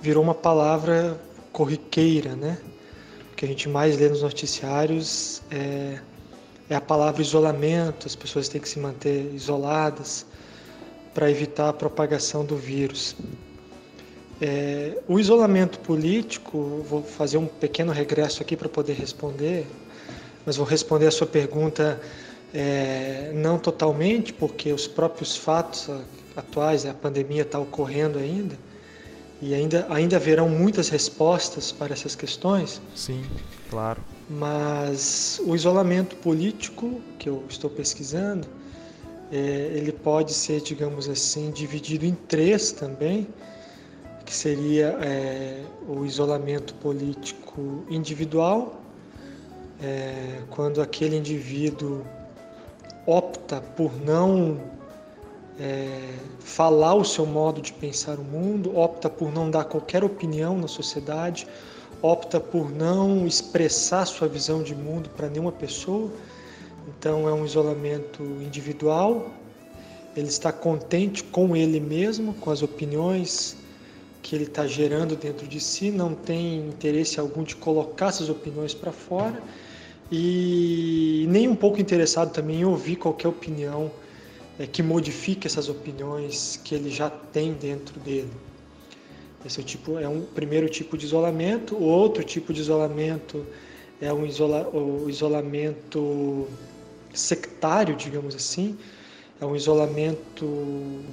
virou 0.00 0.22
uma 0.22 0.34
palavra 0.34 1.18
corriqueira, 1.52 2.36
né? 2.36 2.58
O 3.32 3.36
que 3.36 3.44
a 3.44 3.48
gente 3.48 3.68
mais 3.68 3.98
lê 3.98 4.08
nos 4.08 4.22
noticiários 4.22 5.42
é 5.50 5.98
é 6.68 6.74
a 6.74 6.80
palavra 6.80 7.20
isolamento, 7.20 8.06
as 8.06 8.14
pessoas 8.14 8.48
têm 8.48 8.60
que 8.60 8.68
se 8.68 8.78
manter 8.78 9.30
isoladas 9.34 10.26
para 11.12 11.30
evitar 11.30 11.68
a 11.68 11.72
propagação 11.72 12.44
do 12.44 12.56
vírus. 12.56 13.14
É, 14.40 14.98
o 15.06 15.18
isolamento 15.18 15.78
político, 15.78 16.84
vou 16.88 17.02
fazer 17.02 17.38
um 17.38 17.46
pequeno 17.46 17.92
regresso 17.92 18.42
aqui 18.42 18.56
para 18.56 18.68
poder 18.68 18.94
responder, 18.94 19.66
mas 20.44 20.56
vou 20.56 20.66
responder 20.66 21.06
a 21.06 21.10
sua 21.10 21.26
pergunta 21.26 22.00
é, 22.52 23.30
não 23.34 23.58
totalmente, 23.58 24.32
porque 24.32 24.72
os 24.72 24.86
próprios 24.86 25.36
fatos 25.36 25.88
atuais, 26.36 26.84
a 26.84 26.94
pandemia 26.94 27.42
está 27.42 27.58
ocorrendo 27.58 28.18
ainda, 28.18 28.56
e 29.40 29.54
ainda, 29.54 29.86
ainda 29.90 30.16
haverão 30.16 30.48
muitas 30.48 30.88
respostas 30.88 31.70
para 31.70 31.92
essas 31.92 32.14
questões. 32.14 32.80
Sim, 32.94 33.24
claro. 33.70 34.02
Mas 34.28 35.40
o 35.44 35.54
isolamento 35.54 36.16
político 36.16 37.00
que 37.18 37.28
eu 37.28 37.44
estou 37.48 37.68
pesquisando, 37.68 38.46
é, 39.30 39.36
ele 39.74 39.92
pode 39.92 40.32
ser, 40.32 40.60
digamos 40.60 41.08
assim, 41.08 41.50
dividido 41.50 42.06
em 42.06 42.14
três 42.14 42.72
também, 42.72 43.28
que 44.24 44.34
seria 44.34 44.98
é, 45.02 45.62
o 45.86 46.04
isolamento 46.06 46.74
político 46.74 47.84
individual, 47.90 48.80
é, 49.82 50.40
quando 50.50 50.80
aquele 50.80 51.16
indivíduo 51.16 52.02
opta 53.06 53.60
por 53.60 53.92
não 54.02 54.58
é, 55.60 56.14
falar 56.40 56.94
o 56.94 57.04
seu 57.04 57.26
modo 57.26 57.60
de 57.60 57.72
pensar 57.72 58.18
o 58.18 58.24
mundo, 58.24 58.76
opta 58.76 59.10
por 59.10 59.32
não 59.32 59.50
dar 59.50 59.64
qualquer 59.64 60.02
opinião 60.02 60.56
na 60.56 60.68
sociedade, 60.68 61.46
opta 62.04 62.38
por 62.38 62.70
não 62.70 63.26
expressar 63.26 64.04
sua 64.04 64.28
visão 64.28 64.62
de 64.62 64.74
mundo 64.74 65.08
para 65.16 65.26
nenhuma 65.26 65.50
pessoa. 65.50 66.10
Então 66.86 67.26
é 67.26 67.32
um 67.32 67.46
isolamento 67.46 68.22
individual. 68.42 69.30
Ele 70.14 70.28
está 70.28 70.52
contente 70.52 71.24
com 71.24 71.56
ele 71.56 71.80
mesmo, 71.80 72.34
com 72.34 72.50
as 72.50 72.62
opiniões 72.62 73.56
que 74.22 74.36
ele 74.36 74.44
está 74.44 74.66
gerando 74.66 75.16
dentro 75.16 75.46
de 75.46 75.58
si, 75.58 75.90
não 75.90 76.14
tem 76.14 76.68
interesse 76.68 77.18
algum 77.18 77.42
de 77.42 77.56
colocar 77.56 78.08
essas 78.08 78.28
opiniões 78.28 78.74
para 78.74 78.92
fora 78.92 79.42
e 80.12 81.26
nem 81.28 81.48
um 81.48 81.56
pouco 81.56 81.80
interessado 81.80 82.32
também 82.32 82.60
em 82.60 82.64
ouvir 82.64 82.96
qualquer 82.96 83.28
opinião 83.28 83.90
é, 84.58 84.66
que 84.66 84.82
modifique 84.82 85.46
essas 85.46 85.68
opiniões 85.68 86.60
que 86.62 86.74
ele 86.74 86.90
já 86.90 87.08
tem 87.08 87.54
dentro 87.54 87.98
dele. 88.00 88.30
Esse 89.44 89.60
é, 89.60 89.64
tipo, 89.64 89.98
é 89.98 90.08
um 90.08 90.22
primeiro 90.22 90.68
tipo 90.68 90.96
de 90.96 91.04
isolamento. 91.04 91.74
O 91.74 91.82
outro 91.82 92.24
tipo 92.24 92.52
de 92.52 92.60
isolamento 92.60 93.44
é 94.00 94.12
um 94.12 94.24
isola, 94.24 94.68
o 94.68 95.08
isolamento 95.08 96.48
sectário, 97.12 97.94
digamos 97.94 98.34
assim. 98.34 98.76
É 99.40 99.44
um 99.44 99.54
isolamento 99.54 100.46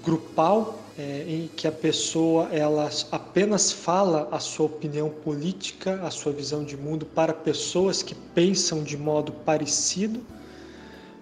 grupal 0.04 0.80
é, 0.98 1.26
em 1.28 1.50
que 1.56 1.68
a 1.68 1.72
pessoa 1.72 2.48
ela 2.54 2.90
apenas 3.12 3.72
fala 3.72 4.30
a 4.32 4.40
sua 4.40 4.68
opinião 4.68 5.10
política, 5.10 6.00
a 6.02 6.10
sua 6.10 6.32
visão 6.32 6.64
de 6.64 6.78
mundo 6.78 7.06
para 7.06 7.34
pessoas 7.34 8.02
que 8.02 8.16
pensam 8.16 8.82
de 8.82 8.96
modo 8.96 9.32
parecido, 9.32 10.22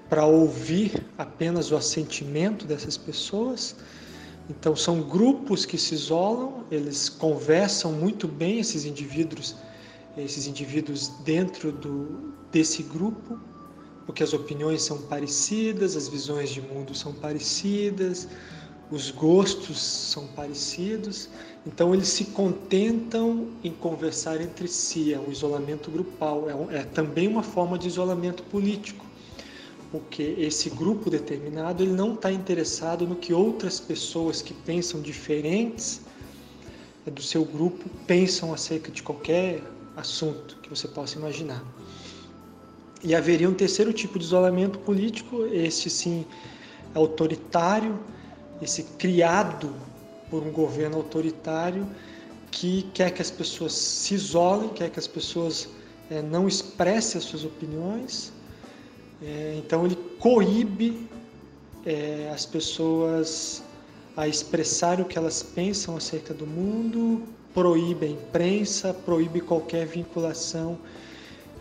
para 0.08 0.26
ouvir 0.26 1.04
apenas 1.18 1.72
o 1.72 1.76
assentimento 1.76 2.66
dessas 2.66 2.98
pessoas 2.98 3.76
então 4.50 4.76
são 4.76 5.02
grupos 5.02 5.66
que 5.66 5.78
se 5.78 5.94
isolam, 5.94 6.64
eles 6.72 7.08
conversam 7.08 7.92
muito 7.94 8.28
bem 8.28 8.60
esses 8.60 8.84
indivíduos, 8.84 9.56
esses 10.18 10.48
indivíduos 10.48 11.10
dentro 11.24 11.72
do, 11.72 12.34
desse 12.52 12.82
grupo, 12.82 13.40
porque 14.08 14.24
as 14.24 14.34
opiniões 14.34 14.82
são 14.82 14.98
parecidas, 15.04 15.96
as 15.96 16.08
visões 16.08 16.50
de 16.50 16.62
mundo 16.62 16.96
são 16.96 17.14
parecidas, 17.14 18.28
os 18.90 19.12
gostos 19.12 19.80
são 19.80 20.26
parecidos, 20.30 21.30
então 21.64 21.94
eles 21.94 22.08
se 22.08 22.26
contentam 22.26 23.50
em 23.64 23.72
conversar 23.72 24.42
entre 24.42 24.68
si, 24.68 25.14
é 25.14 25.20
um 25.20 25.32
isolamento 25.32 25.92
grupal, 25.92 26.50
é, 26.50 26.56
um, 26.56 26.72
é 26.72 26.84
também 26.84 27.28
uma 27.28 27.44
forma 27.44 27.78
de 27.78 27.88
isolamento 27.88 28.42
político 28.44 29.09
porque 29.92 30.36
esse 30.38 30.70
grupo 30.70 31.10
determinado 31.10 31.84
ele 31.84 31.94
não 31.94 32.14
está 32.14 32.32
interessado 32.32 33.08
no 33.08 33.16
que 33.16 33.34
outras 33.34 33.80
pessoas 33.80 34.42
que 34.42 34.54
pensam 34.54 35.02
diferentes 35.02 36.02
do 37.06 37.22
seu 37.22 37.44
grupo 37.44 37.90
pensam 38.06 38.54
acerca 38.54 38.92
de 38.92 39.02
qualquer 39.02 39.64
assunto 39.96 40.58
que 40.62 40.70
você 40.70 40.88
possa 40.88 41.18
imaginar. 41.18 41.64
E 43.04 43.16
haveria 43.16 43.50
um 43.50 43.54
terceiro 43.54 43.94
tipo 43.94 44.20
de 44.20 44.26
isolamento 44.26 44.78
político, 44.80 45.46
este 45.48 45.90
sim 45.90 46.26
autoritário, 46.94 47.98
esse 48.62 48.84
criado 48.84 49.74
por 50.30 50.44
um 50.44 50.52
governo 50.52 50.98
autoritário 50.98 51.88
que 52.52 52.84
quer 52.94 53.12
que 53.12 53.22
as 53.22 53.32
pessoas 53.32 53.74
se 53.74 54.16
isolem, 54.16 54.70
quer 54.70 54.90
que 54.90 55.00
as 55.00 55.08
pessoas 55.08 55.70
é, 56.10 56.22
não 56.22 56.48
expressem 56.48 57.20
as 57.20 57.26
suas 57.26 57.46
opiniões. 57.46 58.34
É, 59.22 59.56
então 59.58 59.86
ele 59.86 59.96
coíbe 60.20 61.08
é, 61.86 62.30
as 62.34 62.46
pessoas 62.46 63.64
a 64.16 64.28
expressar 64.28 65.00
o 65.00 65.06
que 65.06 65.18
elas 65.18 65.44
pensam 65.44 65.96
acerca 65.96 66.34
do 66.34 66.46
mundo, 66.46 67.24
proíbe 67.54 68.06
a 68.06 68.10
imprensa, 68.10 68.94
proíbe 68.94 69.42
qualquer 69.42 69.86
vinculação 69.86 70.78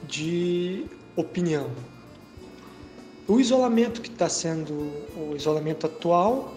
de 0.07 0.87
opinião. 1.17 1.71
O 3.27 3.39
isolamento 3.39 4.01
que 4.01 4.09
está 4.09 4.29
sendo 4.29 4.75
o 5.17 5.35
isolamento 5.37 5.87
atual, 5.87 6.55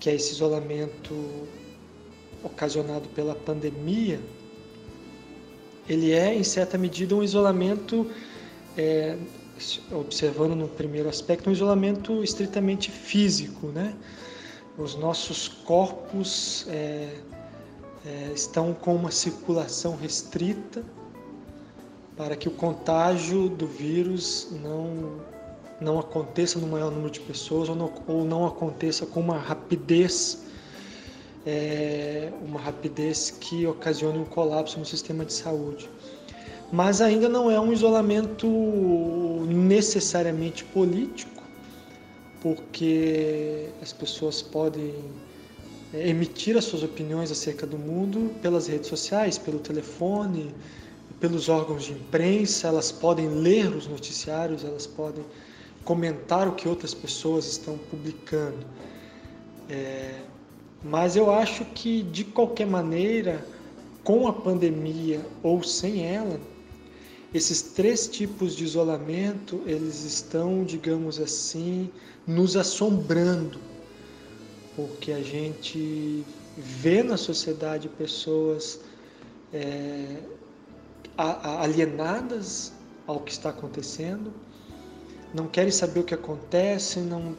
que 0.00 0.10
é 0.10 0.14
esse 0.14 0.32
isolamento 0.32 1.14
ocasionado 2.42 3.08
pela 3.10 3.34
pandemia, 3.34 4.20
ele 5.88 6.12
é, 6.12 6.34
em 6.34 6.42
certa 6.42 6.76
medida, 6.76 7.14
um 7.14 7.22
isolamento, 7.22 8.10
é, 8.76 9.16
observando 9.92 10.54
no 10.54 10.68
primeiro 10.68 11.08
aspecto, 11.08 11.48
um 11.48 11.52
isolamento 11.52 12.22
estritamente 12.22 12.90
físico, 12.90 13.68
né? 13.68 13.94
Os 14.78 14.94
nossos 14.94 15.48
corpos 15.48 16.66
é, 16.68 17.14
é, 18.04 18.32
estão 18.34 18.74
com 18.74 18.94
uma 18.94 19.10
circulação 19.10 19.96
restrita 19.96 20.84
para 22.16 22.36
que 22.36 22.48
o 22.48 22.50
contágio 22.50 23.48
do 23.48 23.66
vírus 23.66 24.48
não, 24.62 25.20
não 25.80 25.98
aconteça 25.98 26.58
no 26.58 26.66
maior 26.66 26.90
número 26.90 27.10
de 27.10 27.20
pessoas 27.20 27.68
ou 27.68 27.74
não, 27.74 27.92
ou 28.06 28.24
não 28.24 28.46
aconteça 28.46 29.06
com 29.06 29.20
uma 29.20 29.38
rapidez 29.38 30.44
é, 31.46 32.32
uma 32.42 32.60
rapidez 32.60 33.30
que 33.30 33.66
ocasione 33.66 34.18
um 34.18 34.24
colapso 34.24 34.78
no 34.80 34.84
sistema 34.84 35.24
de 35.24 35.32
saúde. 35.32 35.88
Mas 36.72 37.00
ainda 37.00 37.28
não 37.28 37.50
é 37.50 37.60
um 37.60 37.72
isolamento 37.72 38.46
necessariamente 39.46 40.64
político, 40.64 41.42
porque 42.42 43.68
as 43.80 43.92
pessoas 43.92 44.42
podem 44.42 44.94
é, 45.92 46.08
emitir 46.08 46.56
as 46.56 46.64
suas 46.64 46.82
opiniões 46.82 47.30
acerca 47.30 47.66
do 47.66 47.78
mundo 47.78 48.32
pelas 48.42 48.66
redes 48.66 48.88
sociais, 48.88 49.38
pelo 49.38 49.60
telefone, 49.60 50.52
pelos 51.20 51.48
órgãos 51.48 51.84
de 51.84 51.92
imprensa, 51.92 52.68
elas 52.68 52.90
podem 52.90 53.28
ler 53.28 53.68
os 53.74 53.86
noticiários, 53.86 54.64
elas 54.64 54.86
podem 54.86 55.24
comentar 55.84 56.48
o 56.48 56.52
que 56.52 56.68
outras 56.68 56.92
pessoas 56.92 57.46
estão 57.46 57.78
publicando. 57.78 58.66
É, 59.70 60.20
mas 60.82 61.16
eu 61.16 61.30
acho 61.30 61.64
que, 61.66 62.02
de 62.02 62.24
qualquer 62.24 62.66
maneira, 62.66 63.44
com 64.04 64.28
a 64.28 64.32
pandemia 64.32 65.20
ou 65.42 65.62
sem 65.62 66.06
ela, 66.06 66.38
esses 67.36 67.62
três 67.62 68.08
tipos 68.08 68.54
de 68.56 68.64
isolamento, 68.64 69.62
eles 69.66 70.04
estão, 70.04 70.64
digamos 70.64 71.20
assim, 71.20 71.90
nos 72.26 72.56
assombrando, 72.56 73.60
porque 74.74 75.12
a 75.12 75.22
gente 75.22 76.24
vê 76.56 77.02
na 77.02 77.16
sociedade 77.16 77.88
pessoas 77.88 78.80
é, 79.52 80.22
alienadas 81.16 82.72
ao 83.06 83.20
que 83.20 83.32
está 83.32 83.50
acontecendo, 83.50 84.32
não 85.34 85.46
querem 85.46 85.70
saber 85.70 86.00
o 86.00 86.04
que 86.04 86.14
acontece, 86.14 87.00
não 87.00 87.36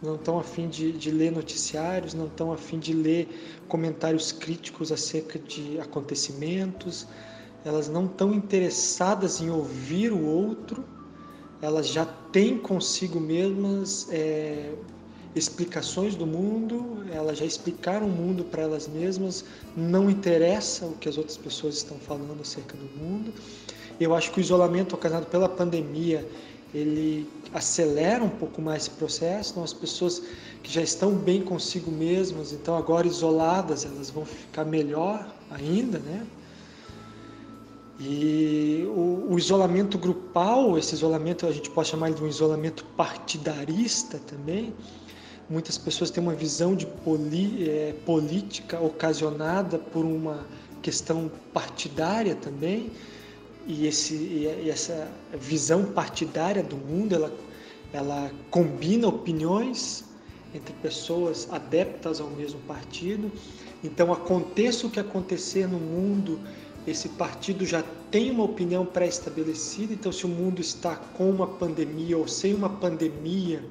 não 0.00 0.14
estão 0.14 0.38
afim 0.38 0.68
de, 0.68 0.92
de 0.92 1.10
ler 1.10 1.32
noticiários, 1.32 2.14
não 2.14 2.26
estão 2.26 2.52
afim 2.52 2.78
de 2.78 2.92
ler 2.92 3.28
comentários 3.66 4.30
críticos 4.30 4.92
acerca 4.92 5.38
de 5.38 5.78
acontecimentos, 5.80 7.06
elas 7.64 7.88
não 7.88 8.06
estão 8.06 8.32
interessadas 8.32 9.40
em 9.40 9.50
ouvir 9.50 10.12
o 10.12 10.24
outro, 10.24 10.84
elas 11.60 11.88
já 11.88 12.06
têm 12.32 12.56
consigo 12.56 13.18
mesmas 13.18 14.06
é, 14.10 14.72
explicações 15.34 16.14
do 16.14 16.26
mundo, 16.26 17.04
elas 17.12 17.38
já 17.38 17.44
explicaram 17.44 18.06
o 18.06 18.10
mundo 18.10 18.44
para 18.44 18.62
elas 18.62 18.86
mesmas, 18.86 19.44
não 19.76 20.08
interessa 20.08 20.86
o 20.86 20.92
que 20.92 21.08
as 21.08 21.18
outras 21.18 21.36
pessoas 21.36 21.76
estão 21.76 21.98
falando 21.98 22.40
acerca 22.40 22.76
do 22.76 22.84
mundo. 22.98 23.32
Eu 23.98 24.14
acho 24.14 24.30
que 24.30 24.38
o 24.38 24.40
isolamento 24.40 24.94
ocasionado 24.94 25.26
pela 25.26 25.48
pandemia 25.48 26.26
ele 26.72 27.28
acelera 27.52 28.22
um 28.22 28.28
pouco 28.28 28.60
mais 28.60 28.82
esse 28.82 28.90
processo. 28.90 29.52
Então, 29.52 29.64
as 29.64 29.72
pessoas 29.72 30.22
que 30.62 30.70
já 30.70 30.82
estão 30.82 31.12
bem 31.14 31.42
consigo 31.42 31.90
mesmas, 31.90 32.52
então 32.52 32.76
agora 32.76 33.06
isoladas, 33.06 33.84
elas 33.84 34.10
vão 34.10 34.24
ficar 34.24 34.64
melhor 34.64 35.32
ainda, 35.50 35.98
né? 35.98 36.26
E 38.00 38.84
o, 38.88 39.26
o, 39.30 39.38
isolamento 39.38 39.98
grupal, 39.98 40.78
esse 40.78 40.94
isolamento 40.94 41.46
a 41.46 41.52
gente 41.52 41.68
pode 41.68 41.88
chamar 41.88 42.12
de 42.12 42.22
um 42.22 42.28
isolamento 42.28 42.84
partidarista 42.96 44.20
também. 44.24 44.72
Muitas 45.50 45.76
pessoas 45.76 46.10
têm 46.10 46.22
uma 46.22 46.34
visão 46.34 46.76
de 46.76 46.86
poli, 46.86 47.68
é, 47.68 47.94
política 48.06 48.80
ocasionada 48.80 49.78
por 49.78 50.04
uma 50.04 50.46
questão 50.80 51.30
partidária 51.52 52.36
também 52.36 52.92
e, 53.66 53.86
esse, 53.86 54.14
e 54.14 54.70
essa 54.70 55.10
visão 55.34 55.84
partidária 55.84 56.62
do 56.62 56.76
mundo, 56.76 57.14
ela, 57.14 57.32
ela 57.92 58.30
combina 58.50 59.08
opiniões 59.08 60.04
entre 60.54 60.72
pessoas 60.74 61.48
adeptas 61.50 62.20
ao 62.20 62.30
mesmo 62.30 62.60
partido. 62.60 63.30
Então, 63.82 64.12
aconteça 64.12 64.86
o 64.86 64.90
que 64.90 64.98
acontecer 64.98 65.66
no 65.68 65.78
mundo, 65.78 66.40
esse 66.86 67.08
partido 67.10 67.66
já 67.66 67.82
tem 68.10 68.30
uma 68.30 68.44
opinião 68.44 68.86
pré-estabelecida. 68.86 69.92
Então, 69.92 70.10
se 70.10 70.24
o 70.24 70.28
mundo 70.28 70.60
está 70.60 70.96
com 70.96 71.30
uma 71.30 71.46
pandemia 71.46 72.16
ou 72.16 72.26
sem 72.26 72.54
uma 72.54 72.68
pandemia, 72.68 73.62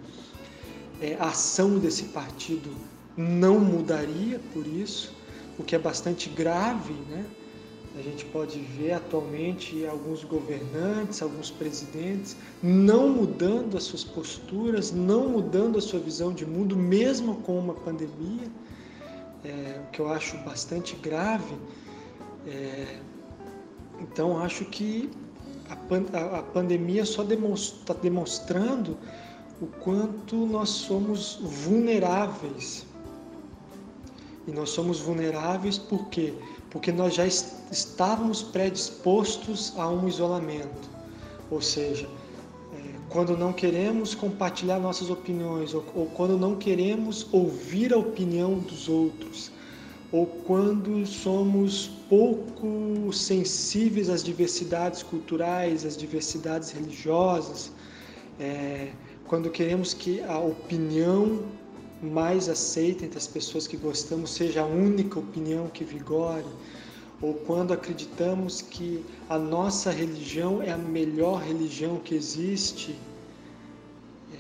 é, 1.02 1.16
a 1.20 1.28
ação 1.28 1.80
desse 1.80 2.06
partido 2.06 2.70
não 3.16 3.60
mudaria 3.60 4.40
por 4.54 4.66
isso, 4.68 5.16
o 5.58 5.64
que 5.64 5.76
é 5.76 5.80
bastante 5.80 6.30
grave, 6.30 6.94
né? 7.10 7.26
A 7.98 8.02
gente 8.02 8.26
pode 8.26 8.60
ver 8.60 8.92
atualmente 8.92 9.84
alguns 9.88 10.24
governantes, 10.24 11.20
alguns 11.20 11.50
presidentes 11.50 12.38
não 12.62 13.10
mudando 13.10 13.76
as 13.76 13.86
suas 13.86 14.04
posturas, 14.04 14.92
não 14.92 15.28
mudando 15.28 15.80
a 15.80 15.82
sua 15.82 16.00
visão 16.00 16.32
de 16.32 16.46
mundo, 16.46 16.78
mesmo 16.78 17.38
com 17.38 17.58
uma 17.58 17.74
pandemia, 17.74 18.52
é, 19.44 19.82
o 19.88 19.92
que 19.92 20.00
eu 20.00 20.10
acho 20.10 20.38
bastante 20.38 20.96
grave. 20.98 21.56
É, 22.48 23.00
então, 24.00 24.40
acho 24.40 24.64
que 24.66 25.10
a, 25.70 26.18
a, 26.18 26.40
a 26.40 26.44
pandemia 26.44 27.06
só 27.06 27.24
está 27.24 27.36
demonstra, 27.36 27.96
demonstrando 27.96 28.98
o 29.62 29.68
quanto 29.68 30.46
nós 30.46 30.70
somos 30.70 31.40
vulneráveis. 31.42 32.86
E 34.48 34.52
nós 34.52 34.70
somos 34.70 35.00
vulneráveis 35.00 35.78
por 35.78 36.08
quê? 36.08 36.34
Porque 36.70 36.92
nós 36.92 37.16
já 37.16 37.26
estávamos 37.26 38.44
predispostos 38.44 39.74
a 39.76 39.90
um 39.90 40.08
isolamento. 40.08 40.90
Ou 41.52 41.62
seja, 41.62 42.08
é, 42.74 42.78
quando 43.10 43.36
não 43.36 43.52
queremos 43.52 44.16
compartilhar 44.16 44.80
nossas 44.80 45.10
opiniões, 45.10 45.74
ou, 45.74 45.84
ou 45.94 46.06
quando 46.08 46.38
não 46.38 46.56
queremos 46.56 47.28
ouvir 47.34 47.94
a 47.94 47.98
opinião 47.98 48.60
dos 48.60 48.88
outros, 48.88 49.52
ou 50.12 50.26
quando 50.26 51.06
somos 51.06 51.88
pouco 52.08 53.12
sensíveis 53.12 54.10
às 54.10 54.24
diversidades 54.24 55.04
culturais, 55.04 55.86
às 55.86 55.98
diversidades 55.98 56.72
religiosas, 56.72 57.72
é, 58.40 58.92
quando 59.28 59.50
queremos 59.50 59.94
que 59.94 60.22
a 60.22 60.40
opinião 60.40 61.44
mais 62.02 62.48
aceita 62.48 63.04
entre 63.04 63.18
as 63.18 63.28
pessoas 63.28 63.68
que 63.68 63.76
gostamos 63.76 64.30
seja 64.32 64.62
a 64.62 64.66
única 64.66 65.20
opinião 65.20 65.68
que 65.68 65.84
vigore, 65.84 66.46
ou 67.22 67.34
quando 67.34 67.74
acreditamos 67.74 68.62
que 68.62 69.04
a 69.28 69.38
nossa 69.38 69.92
religião 69.92 70.62
é 70.62 70.72
a 70.72 70.78
melhor 70.78 71.42
religião 71.42 71.98
que 71.98 72.16
existe, 72.16 72.96
é, 74.32 74.38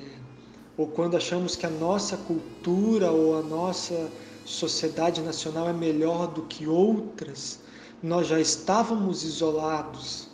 ou 0.77 0.87
quando 0.87 1.17
achamos 1.17 1.55
que 1.57 1.65
a 1.65 1.69
nossa 1.69 2.15
cultura 2.15 3.11
ou 3.11 3.37
a 3.37 3.41
nossa 3.41 4.09
sociedade 4.47 5.21
nacional 5.21 5.67
é 5.67 5.73
melhor 5.73 6.27
do 6.27 6.43
que 6.43 6.65
outras, 6.65 7.59
nós 8.01 8.27
já 8.27 8.39
estávamos 8.39 9.23
isolados 9.23 10.29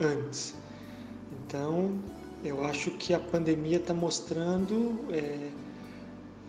antes. 0.00 0.54
Então, 1.32 1.98
eu 2.42 2.64
acho 2.64 2.90
que 2.92 3.12
a 3.12 3.20
pandemia 3.20 3.76
está 3.76 3.92
mostrando, 3.92 4.98
está 5.10 5.14
é, 5.14 5.50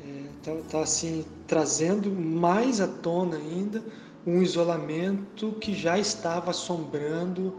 é, 0.05 0.23
tá, 0.41 0.55
tá, 0.69 0.79
assim, 0.81 1.25
trazendo 1.45 2.09
mais 2.09 2.79
à 2.79 2.87
tona 2.87 3.35
ainda 3.35 3.83
um 4.25 4.41
isolamento 4.41 5.51
que 5.59 5.73
já 5.73 5.99
estava 5.99 6.51
assombrando 6.51 7.57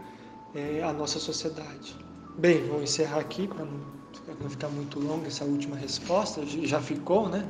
é, 0.55 0.81
a 0.81 0.91
nossa 0.91 1.19
sociedade. 1.19 1.95
Bem, 2.39 2.67
vou 2.67 2.81
encerrar 2.81 3.19
aqui 3.19 3.47
para 3.47 3.65
não 3.65 4.01
não 4.39 4.49
ficar 4.49 4.69
muito 4.69 4.99
longa 4.99 5.27
essa 5.27 5.43
última 5.43 5.75
resposta, 5.75 6.45
já 6.45 6.79
ficou, 6.79 7.27
né? 7.29 7.47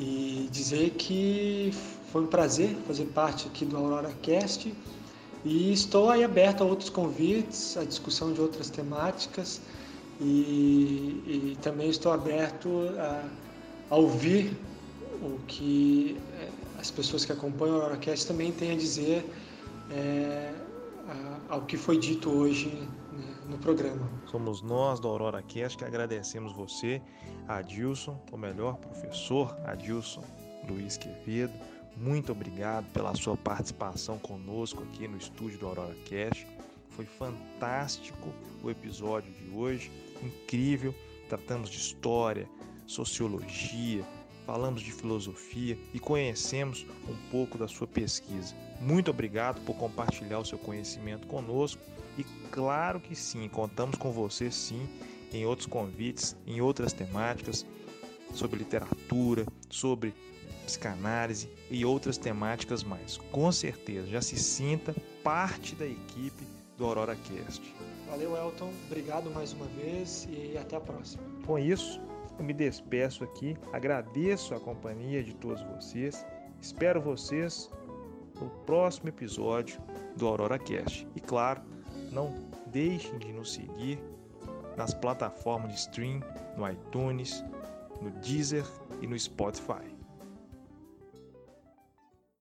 E 0.00 0.48
dizer 0.50 0.90
que 0.90 1.70
foi 2.10 2.22
um 2.22 2.26
prazer 2.26 2.74
fazer 2.86 3.04
parte 3.06 3.46
aqui 3.46 3.66
do 3.66 3.76
Aurora 3.76 4.10
Cast. 4.22 4.74
E 5.44 5.72
estou 5.72 6.08
aí 6.08 6.24
aberto 6.24 6.62
a 6.62 6.64
outros 6.64 6.88
convites, 6.88 7.76
a 7.76 7.84
discussão 7.84 8.32
de 8.32 8.40
outras 8.40 8.70
temáticas. 8.70 9.60
E, 10.18 11.52
e 11.54 11.58
também 11.60 11.90
estou 11.90 12.12
aberto 12.12 12.88
a, 12.98 13.28
a, 13.90 13.96
ouvir 13.96 14.56
o 15.22 15.38
que 15.46 16.18
eh, 16.38 16.48
as 16.78 16.90
pessoas 16.90 17.24
que 17.24 17.32
acompanham 17.32 17.76
o 17.76 17.80
AuroraCast 17.80 18.26
também 18.26 18.52
têm 18.52 18.72
a 18.72 18.76
dizer 18.76 19.24
é, 19.90 20.52
a, 21.08 21.54
ao 21.54 21.62
que 21.62 21.76
foi 21.76 21.98
dito 21.98 22.30
hoje 22.30 22.70
no 23.50 23.58
programa. 23.58 24.08
Somos 24.26 24.62
nós 24.62 25.00
do 25.00 25.08
Aurora 25.08 25.42
Cast 25.42 25.76
que 25.76 25.84
agradecemos 25.84 26.52
você, 26.52 27.02
Adilson, 27.48 28.18
o 28.30 28.36
melhor 28.36 28.76
professor, 28.76 29.56
Adilson 29.64 30.22
Luiz 30.68 30.96
Quevedo. 30.96 31.52
Muito 31.96 32.30
obrigado 32.30 32.86
pela 32.92 33.14
sua 33.16 33.36
participação 33.36 34.18
conosco 34.18 34.84
aqui 34.84 35.08
no 35.08 35.18
estúdio 35.18 35.58
do 35.58 35.66
Aurora 35.66 35.96
Cast. 36.06 36.46
Foi 36.90 37.04
fantástico 37.04 38.32
o 38.62 38.70
episódio 38.70 39.32
de 39.32 39.50
hoje, 39.50 39.90
incrível. 40.22 40.94
Tratamos 41.28 41.68
de 41.68 41.78
história, 41.78 42.48
sociologia, 42.86 44.04
falamos 44.46 44.80
de 44.80 44.92
filosofia 44.92 45.76
e 45.92 45.98
conhecemos 45.98 46.86
um 47.08 47.16
pouco 47.30 47.58
da 47.58 47.66
sua 47.66 47.86
pesquisa. 47.86 48.54
Muito 48.80 49.10
obrigado 49.10 49.60
por 49.64 49.74
compartilhar 49.76 50.38
o 50.38 50.44
seu 50.44 50.58
conhecimento 50.58 51.26
conosco 51.26 51.82
e 52.18 52.24
claro 52.50 53.00
que 53.00 53.14
sim, 53.14 53.48
contamos 53.48 53.96
com 53.96 54.10
você 54.10 54.50
sim 54.50 54.88
em 55.32 55.46
outros 55.46 55.66
convites, 55.66 56.36
em 56.46 56.60
outras 56.60 56.92
temáticas 56.92 57.64
sobre 58.34 58.58
literatura, 58.58 59.46
sobre 59.68 60.14
psicanálise 60.64 61.48
e 61.70 61.84
outras 61.84 62.16
temáticas 62.16 62.82
mais. 62.84 63.16
Com 63.32 63.50
certeza, 63.50 64.06
já 64.06 64.22
se 64.22 64.36
sinta 64.36 64.94
parte 65.22 65.74
da 65.74 65.86
equipe 65.86 66.44
do 66.76 66.84
Aurora 66.86 67.16
Cast. 67.16 67.74
Valeu, 68.08 68.36
Elton. 68.36 68.72
Obrigado 68.86 69.30
mais 69.30 69.52
uma 69.52 69.66
vez 69.66 70.28
e 70.30 70.56
até 70.56 70.76
a 70.76 70.80
próxima. 70.80 71.22
Com 71.46 71.58
isso, 71.58 72.00
eu 72.38 72.44
me 72.44 72.52
despeço 72.52 73.22
aqui, 73.24 73.56
agradeço 73.72 74.54
a 74.54 74.60
companhia 74.60 75.22
de 75.22 75.34
todos 75.34 75.62
vocês, 75.62 76.24
espero 76.60 77.00
vocês 77.00 77.70
no 78.40 78.48
próximo 78.64 79.10
episódio 79.10 79.80
do 80.16 80.26
Aurora 80.26 80.58
Cast. 80.58 81.06
E 81.14 81.20
claro, 81.20 81.62
não 82.10 82.32
deixem 82.66 83.18
de 83.18 83.32
nos 83.32 83.52
seguir 83.52 83.98
nas 84.76 84.94
plataformas 84.94 85.72
de 85.72 85.78
stream, 85.78 86.20
no 86.56 86.68
iTunes, 86.68 87.44
no 88.00 88.10
Deezer 88.10 88.64
e 89.00 89.06
no 89.06 89.18
Spotify. 89.18 89.89